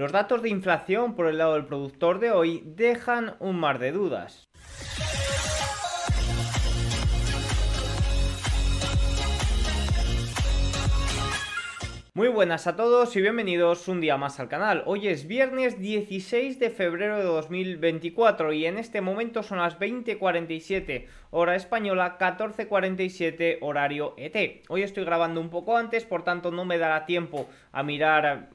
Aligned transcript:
Los 0.00 0.12
datos 0.12 0.40
de 0.40 0.48
inflación 0.48 1.14
por 1.14 1.26
el 1.26 1.36
lado 1.36 1.52
del 1.52 1.66
productor 1.66 2.20
de 2.20 2.30
hoy 2.30 2.62
dejan 2.64 3.34
un 3.38 3.60
mar 3.60 3.78
de 3.78 3.92
dudas. 3.92 4.48
Muy 12.14 12.28
buenas 12.28 12.66
a 12.66 12.76
todos 12.76 13.14
y 13.14 13.20
bienvenidos 13.20 13.88
un 13.88 14.00
día 14.00 14.16
más 14.16 14.40
al 14.40 14.48
canal. 14.48 14.82
Hoy 14.86 15.06
es 15.08 15.26
viernes 15.26 15.78
16 15.78 16.58
de 16.58 16.70
febrero 16.70 17.18
de 17.18 17.24
2024 17.24 18.52
y 18.52 18.66
en 18.66 18.78
este 18.78 19.00
momento 19.00 19.42
son 19.42 19.58
las 19.58 19.78
20.47 19.78 21.06
hora 21.30 21.54
española, 21.54 22.18
14.47 22.18 23.58
horario 23.60 24.14
ET. 24.16 24.64
Hoy 24.68 24.82
estoy 24.82 25.04
grabando 25.04 25.40
un 25.40 25.48
poco 25.48 25.76
antes, 25.76 26.04
por 26.04 26.24
tanto 26.24 26.50
no 26.50 26.64
me 26.64 26.78
dará 26.78 27.06
tiempo 27.06 27.48
a 27.72 27.82
mirar 27.82 28.50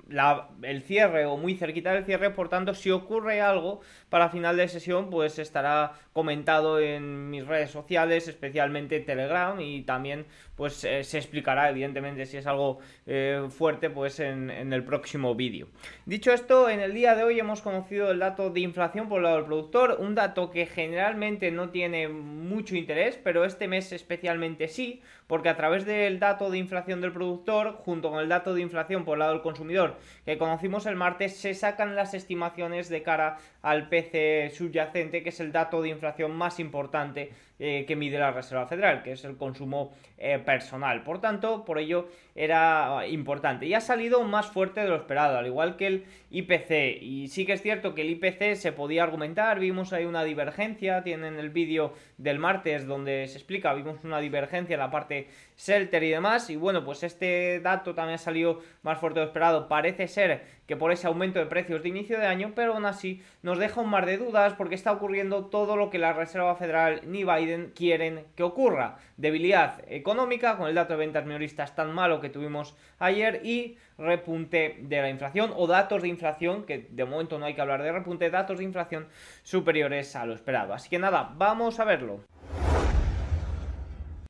el 0.62 0.82
cierre 0.84 1.26
o 1.26 1.38
muy 1.38 1.56
cerquita 1.56 1.94
del 1.94 2.06
cierre, 2.06 2.32
por 2.32 2.50
tanto 2.50 2.74
si 2.74 2.92
ocurre 2.92 3.42
algo 3.42 3.80
para 4.10 4.30
final 4.30 4.58
de 4.58 4.68
sesión 4.68 5.10
pues 5.10 5.40
estará 5.40 5.94
comentado 6.12 6.80
en 6.80 7.30
mis 7.30 7.46
redes 7.48 7.72
sociales, 7.72 8.28
especialmente 8.28 9.00
Telegram 9.00 9.60
y 9.60 9.84
también 9.84 10.26
pues 10.56 10.84
eh, 10.84 11.04
se 11.04 11.18
explicará 11.18 11.70
evidentemente 11.70 12.26
si 12.26 12.38
es 12.38 12.48
algo 12.48 12.80
eh, 13.06 13.46
fuerte 13.50 13.90
pues 13.90 14.20
en, 14.20 14.50
en 14.50 14.74
el 14.74 14.84
próximo 14.84 15.36
vídeo. 15.36 15.68
Dicho 16.06 16.32
esto, 16.32 16.70
en 16.70 16.80
el 16.80 16.94
día 16.94 17.16
de 17.16 17.24
hoy 17.24 17.40
hemos 17.40 17.62
conocido 17.62 18.12
el 18.12 18.20
dato 18.20 18.50
de 18.50 18.62
inflación 18.62 19.08
por 19.08 19.18
el 19.18 19.24
lado 19.24 19.38
del 19.38 19.46
productor, 19.46 19.98
un 20.00 20.16
dato 20.16 20.52
que 20.52 20.66
generalmente 20.66 21.52
no 21.52 21.70
tiene 21.70 22.08
mucho 22.08 22.65
interés, 22.74 23.20
pero 23.24 23.46
este 23.46 23.68
mes 23.68 23.92
especialmente 23.92 24.68
sí, 24.68 25.04
porque 25.28 25.50
a 25.50 25.58
través 25.58 25.86
del 25.86 26.20
dato 26.20 26.50
de 26.50 26.58
inflación 26.58 27.02
del 27.02 27.12
productor, 27.12 27.74
junto 27.74 28.10
con 28.10 28.20
el 28.20 28.30
dato 28.30 28.56
de 28.56 28.62
inflación 28.62 29.06
por 29.06 29.16
el 29.16 29.20
lado 29.20 29.34
del 29.34 29.42
consumidor 29.42 29.98
que 30.26 30.38
conocimos 30.38 30.88
el 30.88 30.96
martes, 30.96 31.38
se 31.38 31.54
sacan 31.54 31.96
las 31.96 32.14
estimaciones 32.14 32.90
de 32.90 33.04
cara 33.04 33.38
al 33.62 33.90
PC 33.90 34.52
subyacente, 34.56 35.22
que 35.22 35.30
es 35.30 35.40
el 35.40 35.52
dato 35.52 35.82
de 35.82 35.90
inflación 35.90 36.32
más 36.36 36.60
importante 36.60 37.32
eh, 37.58 37.86
que 37.88 37.96
mide 37.96 38.20
la 38.20 38.32
Reserva 38.32 38.68
Federal, 38.68 39.02
que 39.02 39.14
es 39.14 39.24
el 39.24 39.38
consumo 39.38 39.94
eh, 40.18 40.40
personal. 40.40 41.04
Por 41.04 41.22
tanto, 41.22 41.64
por 41.64 41.80
ello 41.80 42.10
era 42.36 43.08
importante. 43.08 43.66
Y 43.66 43.74
ha 43.74 43.80
salido 43.82 44.24
más 44.24 44.48
fuerte 44.48 44.82
de 44.82 44.90
lo 44.90 44.96
esperado, 44.98 45.38
al 45.38 45.46
igual 45.46 45.78
que 45.78 45.88
el 45.88 46.06
IPC. 46.32 47.02
Y 47.02 47.30
sí 47.30 47.46
que 47.46 47.54
es 47.54 47.62
cierto 47.62 47.96
que 47.96 48.02
el 48.02 48.10
IPC 48.10 48.56
se 48.56 48.74
podía 48.74 49.04
argumentar, 49.04 49.60
vimos 49.60 49.94
ahí 49.94 50.04
una 50.04 50.26
divergencia, 50.26 51.04
tienen 51.04 51.40
el 51.40 51.50
vídeo 51.50 51.94
del 52.18 52.40
martes 52.40 52.88
donde 52.88 53.26
se 53.28 53.38
explica, 53.38 53.74
vimos 53.74 54.04
una 54.04 54.20
divergencia 54.20 54.74
en 54.74 54.80
la 54.80 54.92
parte 54.92 55.30
Shelter 55.58 56.04
y 56.04 56.10
demás. 56.10 56.50
Y 56.50 56.56
bueno, 56.56 56.84
pues 56.84 57.04
este 57.04 57.60
dato 57.60 57.96
también 57.96 58.16
ha 58.16 58.20
salido 58.20 58.62
más 58.84 59.00
fuerte 59.00 59.20
de 59.20 59.26
lo 59.26 59.30
esperado. 59.30 59.68
Parece 59.68 60.08
ser 60.08 60.44
que 60.68 60.76
por 60.76 60.92
ese 60.92 61.08
aumento 61.08 61.40
de 61.40 61.46
precios 61.46 61.84
de 61.84 61.90
inicio 61.90 62.20
de 62.20 62.26
año, 62.26 62.54
pero 62.56 62.74
aún 62.74 62.86
así 62.86 63.22
nos 63.44 63.60
deja 63.60 63.82
un 63.82 63.90
mar 63.90 64.06
de 64.06 64.18
dudas 64.18 64.54
porque 64.54 64.76
está 64.76 64.92
ocurriendo 64.92 65.46
todo 65.46 65.76
lo 65.76 65.90
que 65.90 66.00
la 66.00 66.14
Reserva 66.14 66.56
Federal 66.56 67.02
ni 67.06 67.24
Biden 67.24 67.72
quieren 67.76 68.26
que 68.36 68.44
ocurra. 68.44 68.98
Debilidad 69.18 69.82
económica 69.88 70.58
con 70.58 70.68
el 70.68 70.76
dato 70.76 70.94
de 70.94 71.00
ventas 71.00 71.26
minoristas 71.26 71.76
tan 71.76 71.94
malo 71.94 72.20
que 72.20 72.30
tuvimos 72.30 72.76
ayer 73.00 73.42
y 73.46 73.78
repunte 73.98 74.78
de 74.82 75.02
la 75.02 75.10
inflación 75.10 75.54
o 75.56 75.68
datos 75.68 76.02
de 76.02 76.10
inflación, 76.10 76.66
que 76.66 76.88
de 76.90 77.06
momento 77.06 77.40
no 77.40 77.46
hay 77.46 77.54
que 77.54 77.62
hablar 77.62 77.82
de 77.82 77.92
repunte, 77.92 78.30
datos 78.30 78.58
de 78.58 78.64
inflación 78.64 79.08
superiores 79.44 80.16
a 80.16 80.26
lo 80.26 80.34
esperado. 80.34 80.74
Así 80.74 80.90
que 80.90 81.00
nada, 81.00 81.32
vamos 81.38 81.80
a 81.80 81.86
verlo. 81.86 82.35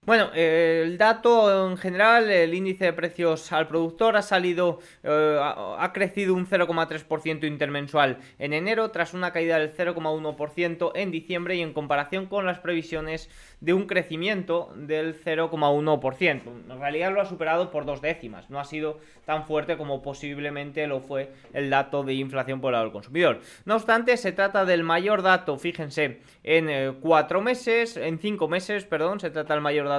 Bueno, 0.05 0.29
el 0.35 0.99
dato 0.99 1.67
en 1.67 1.77
general, 1.77 2.29
el 2.29 2.53
índice 2.53 2.85
de 2.85 2.93
precios 2.93 3.51
al 3.51 3.67
productor 3.67 4.15
ha 4.17 4.21
salido, 4.21 4.77
eh, 5.01 5.39
ha 5.41 5.91
crecido 5.93 6.35
un 6.35 6.45
0,3% 6.45 7.47
intermensual 7.47 8.19
en 8.37 8.53
enero, 8.53 8.91
tras 8.91 9.15
una 9.15 9.33
caída 9.33 9.57
del 9.57 9.73
0,1% 9.73 10.91
en 10.93 11.09
diciembre 11.09 11.55
y 11.55 11.63
en 11.63 11.73
comparación 11.73 12.27
con 12.27 12.45
las 12.45 12.59
previsiones 12.59 13.31
de 13.61 13.73
un 13.73 13.87
crecimiento 13.87 14.71
del 14.75 15.15
0,1%. 15.15 16.41
En 16.69 16.79
realidad 16.79 17.11
lo 17.11 17.21
ha 17.21 17.25
superado 17.25 17.71
por 17.71 17.85
dos 17.85 17.99
décimas, 17.99 18.51
no 18.51 18.59
ha 18.59 18.65
sido 18.65 18.99
tan 19.25 19.47
fuerte 19.47 19.75
como 19.75 20.03
posiblemente 20.03 20.85
lo 20.85 20.99
fue 20.99 21.31
el 21.51 21.71
dato 21.71 22.03
de 22.03 22.13
inflación 22.13 22.61
por 22.61 22.75
el 22.75 22.91
consumidor. 22.91 23.41
No 23.65 23.73
obstante, 23.73 24.17
se 24.17 24.33
trata 24.33 24.65
del 24.65 24.83
mayor 24.83 25.23
dato, 25.23 25.57
fíjense, 25.57 26.21
en 26.43 26.69
eh, 26.69 26.93
cuatro 27.01 27.41
meses, 27.41 27.97
en 27.97 28.19
cinco 28.19 28.47
meses, 28.47 28.85
perdón, 28.85 29.19
se 29.19 29.31
trata 29.31 29.55
del 29.55 29.63
mayor 29.63 29.87
dato 29.87 29.94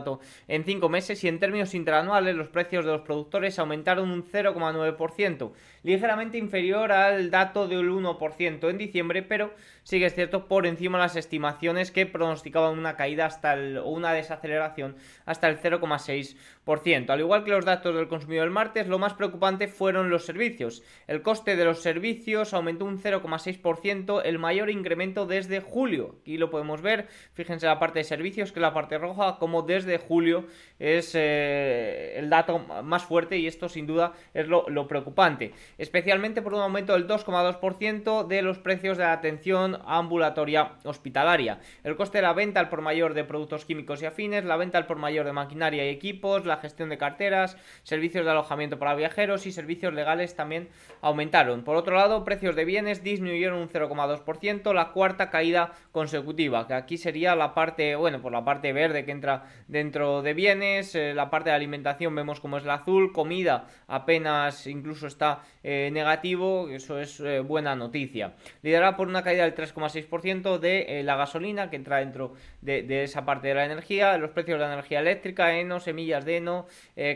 en 0.48 0.64
5 0.64 0.88
meses 0.88 1.22
y 1.24 1.28
en 1.28 1.38
términos 1.38 1.74
interanuales 1.74 2.34
los 2.34 2.48
precios 2.48 2.84
de 2.84 2.92
los 2.92 3.02
productores 3.02 3.58
aumentaron 3.58 4.10
un 4.10 4.24
0,9%, 4.24 5.52
ligeramente 5.86 6.36
inferior 6.36 6.90
al 6.90 7.30
dato 7.30 7.68
del 7.68 7.88
1% 7.88 8.68
en 8.68 8.76
diciembre, 8.76 9.22
pero 9.22 9.54
sigue 9.84 10.06
es 10.06 10.14
cierto 10.16 10.48
por 10.48 10.66
encima 10.66 10.98
de 10.98 11.04
las 11.04 11.14
estimaciones 11.14 11.92
que 11.92 12.06
pronosticaban 12.06 12.76
una 12.76 12.96
caída 12.96 13.26
hasta 13.26 13.52
el, 13.54 13.78
o 13.78 13.90
una 13.90 14.12
desaceleración 14.12 14.96
hasta 15.26 15.46
el 15.48 15.60
0,6%. 15.60 17.10
Al 17.10 17.20
igual 17.20 17.44
que 17.44 17.52
los 17.52 17.64
datos 17.64 17.94
del 17.94 18.08
consumidor 18.08 18.46
el 18.46 18.50
martes, 18.50 18.88
lo 18.88 18.98
más 18.98 19.14
preocupante 19.14 19.68
fueron 19.68 20.10
los 20.10 20.24
servicios. 20.24 20.82
El 21.06 21.22
coste 21.22 21.54
de 21.54 21.64
los 21.64 21.82
servicios 21.82 22.52
aumentó 22.52 22.84
un 22.84 23.00
0,6%, 23.00 24.22
el 24.24 24.40
mayor 24.40 24.70
incremento 24.70 25.24
desde 25.24 25.60
julio. 25.60 26.16
Aquí 26.20 26.36
lo 26.36 26.50
podemos 26.50 26.82
ver, 26.82 27.06
fíjense 27.34 27.66
la 27.66 27.78
parte 27.78 28.00
de 28.00 28.04
servicios, 28.04 28.50
que 28.50 28.58
es 28.58 28.62
la 28.62 28.74
parte 28.74 28.98
roja, 28.98 29.38
como 29.38 29.62
desde 29.62 29.98
julio 29.98 30.46
es 30.80 31.12
eh, 31.14 32.18
el 32.18 32.28
dato 32.28 32.58
más 32.58 33.04
fuerte 33.04 33.38
y 33.38 33.46
esto 33.46 33.68
sin 33.68 33.86
duda 33.86 34.14
es 34.34 34.48
lo 34.48 34.88
preocupante. 34.88 35.52
Especialmente 35.78 36.42
por 36.42 36.54
un 36.54 36.60
aumento 36.60 36.94
del 36.94 37.06
2,2% 37.06 38.26
de 38.26 38.42
los 38.42 38.58
precios 38.58 38.96
de 38.96 39.04
la 39.04 39.12
atención 39.12 39.78
ambulatoria 39.84 40.72
hospitalaria. 40.84 41.60
El 41.84 41.96
coste 41.96 42.18
de 42.18 42.22
la 42.22 42.32
venta 42.32 42.60
al 42.60 42.68
por 42.68 42.80
mayor 42.80 43.12
de 43.14 43.24
productos 43.24 43.64
químicos 43.64 44.02
y 44.02 44.06
afines, 44.06 44.44
la 44.44 44.56
venta 44.56 44.78
al 44.78 44.86
por 44.86 44.96
mayor 44.96 45.26
de 45.26 45.32
maquinaria 45.32 45.84
y 45.84 45.90
equipos, 45.90 46.46
la 46.46 46.56
gestión 46.56 46.88
de 46.88 46.98
carteras, 46.98 47.56
servicios 47.82 48.24
de 48.24 48.30
alojamiento 48.30 48.78
para 48.78 48.94
viajeros 48.94 49.46
y 49.46 49.52
servicios 49.52 49.92
legales 49.92 50.34
también 50.34 50.68
aumentaron. 51.02 51.62
Por 51.62 51.76
otro 51.76 51.96
lado, 51.96 52.24
precios 52.24 52.56
de 52.56 52.64
bienes 52.64 53.02
disminuyeron 53.02 53.58
un 53.58 53.68
0,2%, 53.68 54.72
la 54.72 54.92
cuarta 54.92 55.30
caída 55.30 55.72
consecutiva, 55.92 56.66
que 56.66 56.74
aquí 56.74 56.96
sería 56.96 57.36
la 57.36 57.54
parte, 57.54 57.96
bueno, 57.96 58.20
por 58.22 58.32
la 58.32 58.44
parte 58.44 58.72
verde 58.72 59.04
que 59.04 59.12
entra 59.12 59.44
dentro 59.68 60.22
de 60.22 60.34
bienes, 60.34 60.94
eh, 60.94 61.14
la 61.14 61.30
parte 61.30 61.50
de 61.50 61.56
alimentación 61.56 62.14
vemos 62.14 62.40
como 62.40 62.56
es 62.56 62.64
la 62.64 62.74
azul, 62.74 63.12
comida 63.12 63.66
apenas 63.86 64.66
incluso 64.66 65.06
está 65.06 65.42
eh, 65.68 65.90
negativo, 65.90 66.68
eso 66.68 67.00
es 67.00 67.18
eh, 67.18 67.40
buena 67.40 67.74
noticia. 67.74 68.34
Liderada 68.62 68.96
por 68.96 69.08
una 69.08 69.24
caída 69.24 69.42
del 69.42 69.52
3 69.52 69.74
3,6% 69.74 70.60
de 70.60 71.00
eh, 71.00 71.02
la 71.02 71.16
gasolina 71.16 71.70
que 71.70 71.74
entra 71.74 71.96
dentro 71.96 72.34
de, 72.62 73.02
esa 73.02 73.24
parte 73.24 73.48
de 73.48 73.54
la 73.54 73.64
energía, 73.64 74.16
los 74.16 74.30
precios 74.30 74.60
de 74.60 74.64
la 74.64 74.74
energía 74.74 75.00
eléctrica, 75.00 75.58
heno, 75.58 75.80
semillas 75.80 76.24
de 76.24 76.36
heno, 76.36 76.68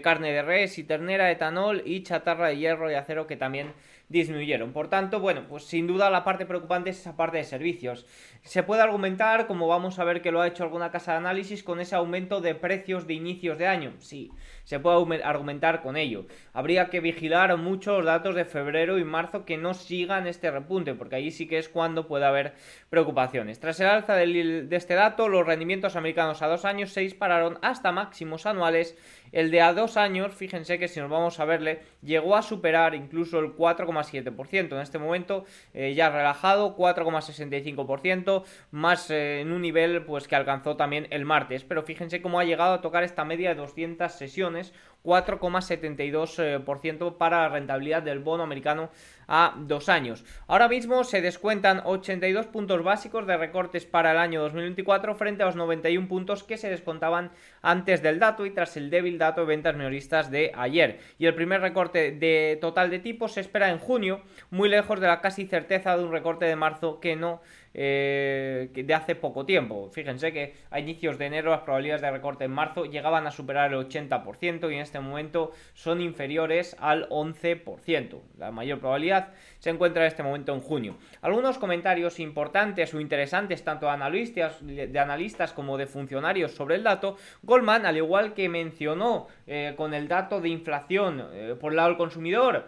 carne 0.03 0.33
de 0.33 0.43
res 0.43 0.79
y 0.79 0.83
ternera, 0.83 1.31
etanol 1.31 1.83
y 1.85 2.03
chatarra 2.03 2.49
de 2.49 2.57
hierro 2.57 2.91
y 2.91 2.95
acero 2.95 3.29
que 3.29 3.37
también 3.37 3.73
disminuyeron. 4.11 4.73
Por 4.73 4.89
tanto, 4.89 5.21
bueno, 5.21 5.47
pues 5.49 5.65
sin 5.65 5.87
duda 5.87 6.11
la 6.11 6.25
parte 6.25 6.45
preocupante 6.45 6.91
es 6.91 7.01
esa 7.01 7.17
parte 7.17 7.39
de 7.39 7.45
servicios. 7.45 8.05
Se 8.43 8.63
puede 8.63 8.83
argumentar, 8.83 9.47
como 9.47 9.69
vamos 9.69 9.99
a 9.99 10.05
ver 10.05 10.21
que 10.21 10.33
lo 10.33 10.43
ha 10.43 10.49
hecho 10.49 10.65
alguna 10.65 10.91
casa 10.91 11.13
de 11.13 11.19
análisis, 11.19 11.63
con 11.63 11.81
ese 11.81 11.95
aumento 11.95 12.41
de 12.41 12.55
precios 12.55 13.07
de 13.07 13.15
inicios 13.15 13.57
de 13.57 13.69
año. 13.69 13.95
Sí, 13.99 14.33
se 14.65 14.81
puede 14.81 15.23
argumentar 15.23 15.81
con 15.83 15.97
ello. 15.97 16.27
Habría 16.53 16.91
que 16.91 17.01
vigilar 17.01 17.57
mucho 17.57 17.97
los 17.97 18.07
datos 18.07 18.35
de 18.35 18.45
febrero 18.45 18.99
y 18.99 19.05
marzo 19.05 19.45
que 19.45 19.57
no 19.57 19.75
sigan 19.75 20.27
este 20.27 20.51
repunte, 20.51 20.95
porque 20.95 21.17
ahí 21.17 21.31
sí 21.31 21.47
que 21.47 21.59
es 21.59 21.69
cuando 21.69 22.09
puede 22.09 22.27
haber 22.27 22.55
preocupaciones. 22.89 23.61
Tras 23.61 23.79
el 23.81 23.87
alza 23.87 24.17
de 24.17 24.67
este 24.73 24.95
dato, 24.95 25.29
los 25.29 25.47
rendimientos 25.47 25.95
americanos 25.95 26.43
a 26.43 26.49
dos 26.49 26.65
años 26.65 26.93
se 26.93 27.03
dispararon 27.03 27.59
hasta 27.63 27.93
máximos 27.93 28.47
anuales. 28.47 28.97
El 29.33 29.51
de 29.51 29.61
a 29.61 29.73
dos 29.73 29.97
años, 29.97 30.35
fíjense 30.35 30.79
que 30.79 30.89
si 30.89 30.99
nos 30.99 31.09
vamos 31.09 31.39
a 31.39 31.45
verle, 31.45 31.83
llegó 32.03 32.37
a 32.37 32.43
superar 32.43 32.95
incluso 32.95 33.39
el 33.39 33.55
4,7%. 33.55 34.73
En 34.73 34.81
este 34.81 34.99
momento 34.99 35.45
eh, 35.73 35.95
ya 35.95 36.11
relajado, 36.11 36.77
4,65% 36.77 38.45
más 38.73 39.11
eh, 39.11 39.41
en 39.41 39.53
un 39.53 39.63
nivel 39.63 40.05
pues 40.05 40.27
que 40.27 40.37
alcanzó 40.37 40.77
también 40.77 41.07
el 41.11 41.25
martes. 41.25 41.65
Pero 41.65 41.83
fíjense 41.83 42.21
cómo 42.21 42.41
ha 42.41 42.45
llegado 42.45 42.75
a 42.75 42.81
tocar 42.81 43.05
esta 43.05 43.25
media 43.25 43.51
de 43.51 43.55
200 43.57 44.11
sesiones, 44.13 44.73
4,72% 45.05 47.09
eh, 47.09 47.15
para 47.19 47.43
la 47.43 47.49
rentabilidad 47.49 48.03
del 48.03 48.19
bono 48.19 48.43
americano 48.43 48.91
a 49.29 49.55
dos 49.57 49.89
años. 49.89 50.25
Ahora 50.49 50.69
mismo 50.69 51.05
se 51.05 51.23
descuentan 51.23 51.83
82 51.85 52.47
puntos 52.47 52.83
básicos 52.83 53.27
de 53.27 53.37
recortes 53.37 53.87
para 53.87 54.11
el 54.11 54.19
año 54.19 54.43
2024 54.43 55.15
frente 55.15 55.45
a 55.45 55.47
los 55.47 55.57
91 55.57 56.09
puntos 56.09 56.43
que 56.43 56.57
se 56.57 56.69
descontaban 56.69 57.31
antes 57.63 58.03
del 58.03 58.19
dato 58.19 58.45
y 58.45 58.51
tras 58.51 58.77
el 58.77 58.91
débil 58.91 59.19
dato 59.19 59.43
de 59.43 59.47
ventas 59.47 59.77
minoristas 59.77 60.33
de 60.33 60.51
ayer. 60.57 60.99
Y 61.19 61.27
el 61.27 61.37
primer 61.37 61.61
recorte 61.61 62.11
de 62.11 62.59
total 62.61 62.91
de 62.91 62.99
tipos 62.99 63.33
se 63.33 63.41
espera 63.41 63.71
en 63.71 63.79
junio, 63.79 64.23
muy 64.51 64.69
lejos 64.69 64.99
de 65.01 65.07
la 65.07 65.21
casi 65.21 65.47
certeza 65.47 65.97
de 65.97 66.03
un 66.03 66.11
recorte 66.11 66.47
de 66.47 66.57
marzo 66.57 66.99
que 66.99 67.15
no 67.15 67.41
eh, 67.73 68.69
de 68.73 68.95
hace 68.95 69.15
poco 69.15 69.47
tiempo. 69.47 69.91
Fíjense 69.93 70.33
que 70.33 70.55
a 70.71 70.81
inicios 70.81 71.19
de 71.19 71.27
enero 71.27 71.51
las 71.51 71.61
probabilidades 71.61 72.03
de 72.03 72.11
recorte 72.11 72.45
en 72.45 72.51
marzo 72.51 72.85
llegaban 72.85 73.27
a 73.27 73.31
superar 73.31 73.73
el 73.73 73.79
80% 73.79 74.71
y 74.71 74.75
en 74.75 74.81
este 74.81 75.01
momento 75.01 75.53
son 75.75 76.01
inferiores 76.01 76.77
al 76.81 77.09
11%. 77.09 78.21
La 78.39 78.51
mayor 78.51 78.81
probabilidad 78.81 79.29
se 79.61 79.71
encuentra 79.71 80.03
en 80.03 80.09
este 80.09 80.23
momento 80.23 80.53
en 80.53 80.61
junio. 80.61 80.97
Algunos 81.23 81.59
comentarios 81.59 82.19
importantes 82.19 82.93
o 82.95 83.01
interesantes 83.01 83.63
tanto 83.63 83.87
de 83.87 84.99
analistas, 84.99 85.53
como 85.53 85.77
de 85.79 85.87
funcionarios 85.87 86.53
sobre 86.53 86.77
el 86.77 86.83
dato. 86.83 87.17
Goldman, 87.43 87.87
al 87.87 87.97
igual 87.97 88.35
que 88.35 88.49
mencionó 88.49 89.29
eh, 89.47 89.75
con 89.77 89.95
el 89.95 90.09
dato 90.09 90.41
de 90.41 90.49
inflación 90.49 91.29
eh, 91.33 91.55
por 91.61 91.73
el 91.73 91.77
lado 91.77 91.91
del 91.91 91.99
consumidor, 91.99 92.65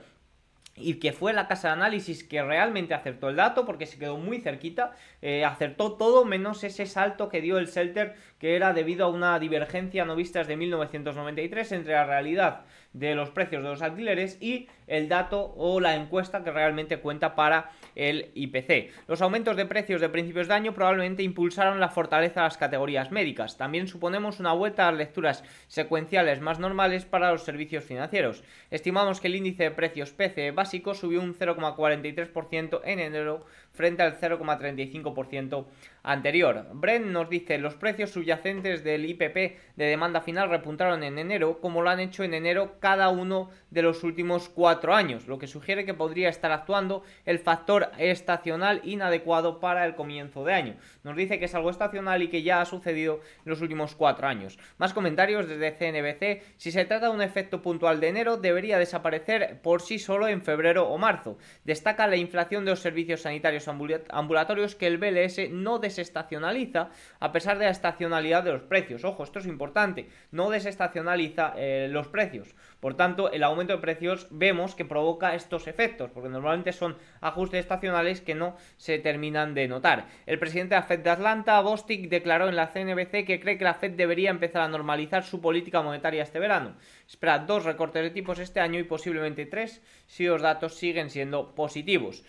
y 0.76 0.94
que 0.94 1.12
fue 1.12 1.32
la 1.32 1.48
casa 1.48 1.68
de 1.68 1.74
análisis 1.74 2.24
que 2.24 2.42
realmente 2.42 2.94
acertó 2.94 3.28
el 3.28 3.36
dato 3.36 3.66
porque 3.66 3.86
se 3.86 3.98
quedó 3.98 4.16
muy 4.16 4.40
cerquita, 4.40 4.92
eh, 5.20 5.44
acertó 5.44 5.92
todo 5.92 6.24
menos 6.24 6.64
ese 6.64 6.86
salto 6.86 7.28
que 7.28 7.40
dio 7.40 7.58
el 7.58 7.66
Shelter 7.66 8.16
que 8.42 8.56
era 8.56 8.72
debido 8.72 9.06
a 9.06 9.08
una 9.08 9.38
divergencia 9.38 10.04
no 10.04 10.16
vistas 10.16 10.48
de 10.48 10.56
1993 10.56 11.70
entre 11.70 11.92
la 11.92 12.04
realidad 12.04 12.62
de 12.92 13.14
los 13.14 13.30
precios 13.30 13.62
de 13.62 13.68
los 13.68 13.82
alquileres 13.82 14.36
y 14.40 14.68
el 14.88 15.08
dato 15.08 15.54
o 15.56 15.78
la 15.78 15.94
encuesta 15.94 16.42
que 16.42 16.50
realmente 16.50 16.98
cuenta 16.98 17.36
para 17.36 17.70
el 17.94 18.32
IPC. 18.34 18.90
Los 19.06 19.22
aumentos 19.22 19.56
de 19.56 19.66
precios 19.66 20.00
de 20.00 20.08
principios 20.08 20.48
de 20.48 20.54
año 20.54 20.74
probablemente 20.74 21.22
impulsaron 21.22 21.78
la 21.78 21.88
fortaleza 21.88 22.40
de 22.40 22.46
las 22.46 22.58
categorías 22.58 23.12
médicas. 23.12 23.56
También 23.56 23.86
suponemos 23.86 24.40
una 24.40 24.52
vuelta 24.52 24.88
a 24.88 24.92
lecturas 24.92 25.44
secuenciales 25.68 26.40
más 26.40 26.58
normales 26.58 27.04
para 27.04 27.30
los 27.30 27.44
servicios 27.44 27.84
financieros. 27.84 28.42
Estimamos 28.72 29.20
que 29.20 29.28
el 29.28 29.36
índice 29.36 29.62
de 29.62 29.70
precios 29.70 30.10
PCE 30.10 30.50
básico 30.50 30.94
subió 30.94 31.20
un 31.20 31.34
0,43% 31.34 32.80
en 32.84 32.98
enero 32.98 33.46
frente 33.72 34.02
al 34.02 34.18
0,35% 34.18 35.66
anterior. 36.02 36.66
Brent 36.72 37.06
nos 37.06 37.28
dice 37.28 37.58
los 37.58 37.74
precios 37.74 38.10
subyacentes 38.10 38.82
del 38.82 39.04
IPP 39.04 39.36
de 39.76 39.84
demanda 39.84 40.20
final 40.20 40.50
repuntaron 40.50 41.02
en 41.02 41.18
enero 41.18 41.60
como 41.60 41.82
lo 41.82 41.90
han 41.90 42.00
hecho 42.00 42.24
en 42.24 42.34
enero 42.34 42.76
cada 42.80 43.08
uno 43.08 43.50
de 43.70 43.82
los 43.82 44.02
últimos 44.02 44.48
cuatro 44.48 44.94
años, 44.94 45.28
lo 45.28 45.38
que 45.38 45.46
sugiere 45.46 45.84
que 45.84 45.94
podría 45.94 46.28
estar 46.28 46.50
actuando 46.50 47.04
el 47.24 47.38
factor 47.38 47.90
estacional 47.98 48.80
inadecuado 48.84 49.60
para 49.60 49.86
el 49.86 49.94
comienzo 49.94 50.44
de 50.44 50.54
año. 50.54 50.76
Nos 51.04 51.16
dice 51.16 51.38
que 51.38 51.44
es 51.44 51.54
algo 51.54 51.70
estacional 51.70 52.22
y 52.22 52.28
que 52.28 52.42
ya 52.42 52.60
ha 52.60 52.64
sucedido 52.64 53.20
en 53.44 53.50
los 53.50 53.60
últimos 53.60 53.94
cuatro 53.94 54.26
años. 54.26 54.58
Más 54.78 54.92
comentarios 54.92 55.48
desde 55.48 55.72
CNBC. 55.72 56.42
Si 56.56 56.72
se 56.72 56.84
trata 56.84 57.06
de 57.06 57.14
un 57.14 57.22
efecto 57.22 57.62
puntual 57.62 58.00
de 58.00 58.08
enero, 58.08 58.36
debería 58.36 58.78
desaparecer 58.78 59.60
por 59.62 59.82
sí 59.82 59.98
solo 59.98 60.28
en 60.28 60.42
febrero 60.42 60.88
o 60.88 60.98
marzo. 60.98 61.38
Destaca 61.64 62.06
la 62.06 62.16
inflación 62.16 62.64
de 62.64 62.72
los 62.72 62.80
servicios 62.80 63.22
sanitarios 63.22 63.61
ambulatorios 63.68 64.74
que 64.74 64.86
el 64.86 64.98
BLS 64.98 65.50
no 65.50 65.78
desestacionaliza 65.78 66.90
a 67.20 67.32
pesar 67.32 67.58
de 67.58 67.66
la 67.66 67.70
estacionalidad 67.70 68.42
de 68.44 68.52
los 68.52 68.62
precios. 68.62 69.04
Ojo, 69.04 69.24
esto 69.24 69.38
es 69.38 69.46
importante, 69.46 70.08
no 70.30 70.50
desestacionaliza 70.50 71.54
eh, 71.56 71.88
los 71.90 72.08
precios. 72.08 72.54
Por 72.80 72.94
tanto, 72.94 73.30
el 73.30 73.44
aumento 73.44 73.74
de 73.74 73.80
precios 73.80 74.26
vemos 74.30 74.74
que 74.74 74.84
provoca 74.84 75.34
estos 75.34 75.68
efectos, 75.68 76.10
porque 76.10 76.28
normalmente 76.28 76.72
son 76.72 76.96
ajustes 77.20 77.60
estacionales 77.60 78.20
que 78.20 78.34
no 78.34 78.56
se 78.76 78.98
terminan 78.98 79.54
de 79.54 79.68
notar. 79.68 80.06
El 80.26 80.38
presidente 80.38 80.74
de 80.74 80.80
la 80.80 80.86
Fed 80.86 81.00
de 81.00 81.10
Atlanta, 81.10 81.60
Bostic, 81.60 82.08
declaró 82.08 82.48
en 82.48 82.56
la 82.56 82.66
CNBC 82.66 83.24
que 83.24 83.40
cree 83.40 83.58
que 83.58 83.64
la 83.64 83.74
Fed 83.74 83.92
debería 83.92 84.30
empezar 84.30 84.62
a 84.62 84.68
normalizar 84.68 85.22
su 85.22 85.40
política 85.40 85.82
monetaria 85.82 86.22
este 86.22 86.40
verano. 86.40 86.74
Espera 87.06 87.38
dos 87.38 87.64
recortes 87.64 88.02
de 88.02 88.10
tipos 88.10 88.38
este 88.38 88.60
año 88.60 88.80
y 88.80 88.84
posiblemente 88.84 89.46
tres 89.46 89.82
si 90.06 90.26
los 90.26 90.42
datos 90.42 90.74
siguen 90.74 91.10
siendo 91.10 91.54
positivos. 91.54 92.24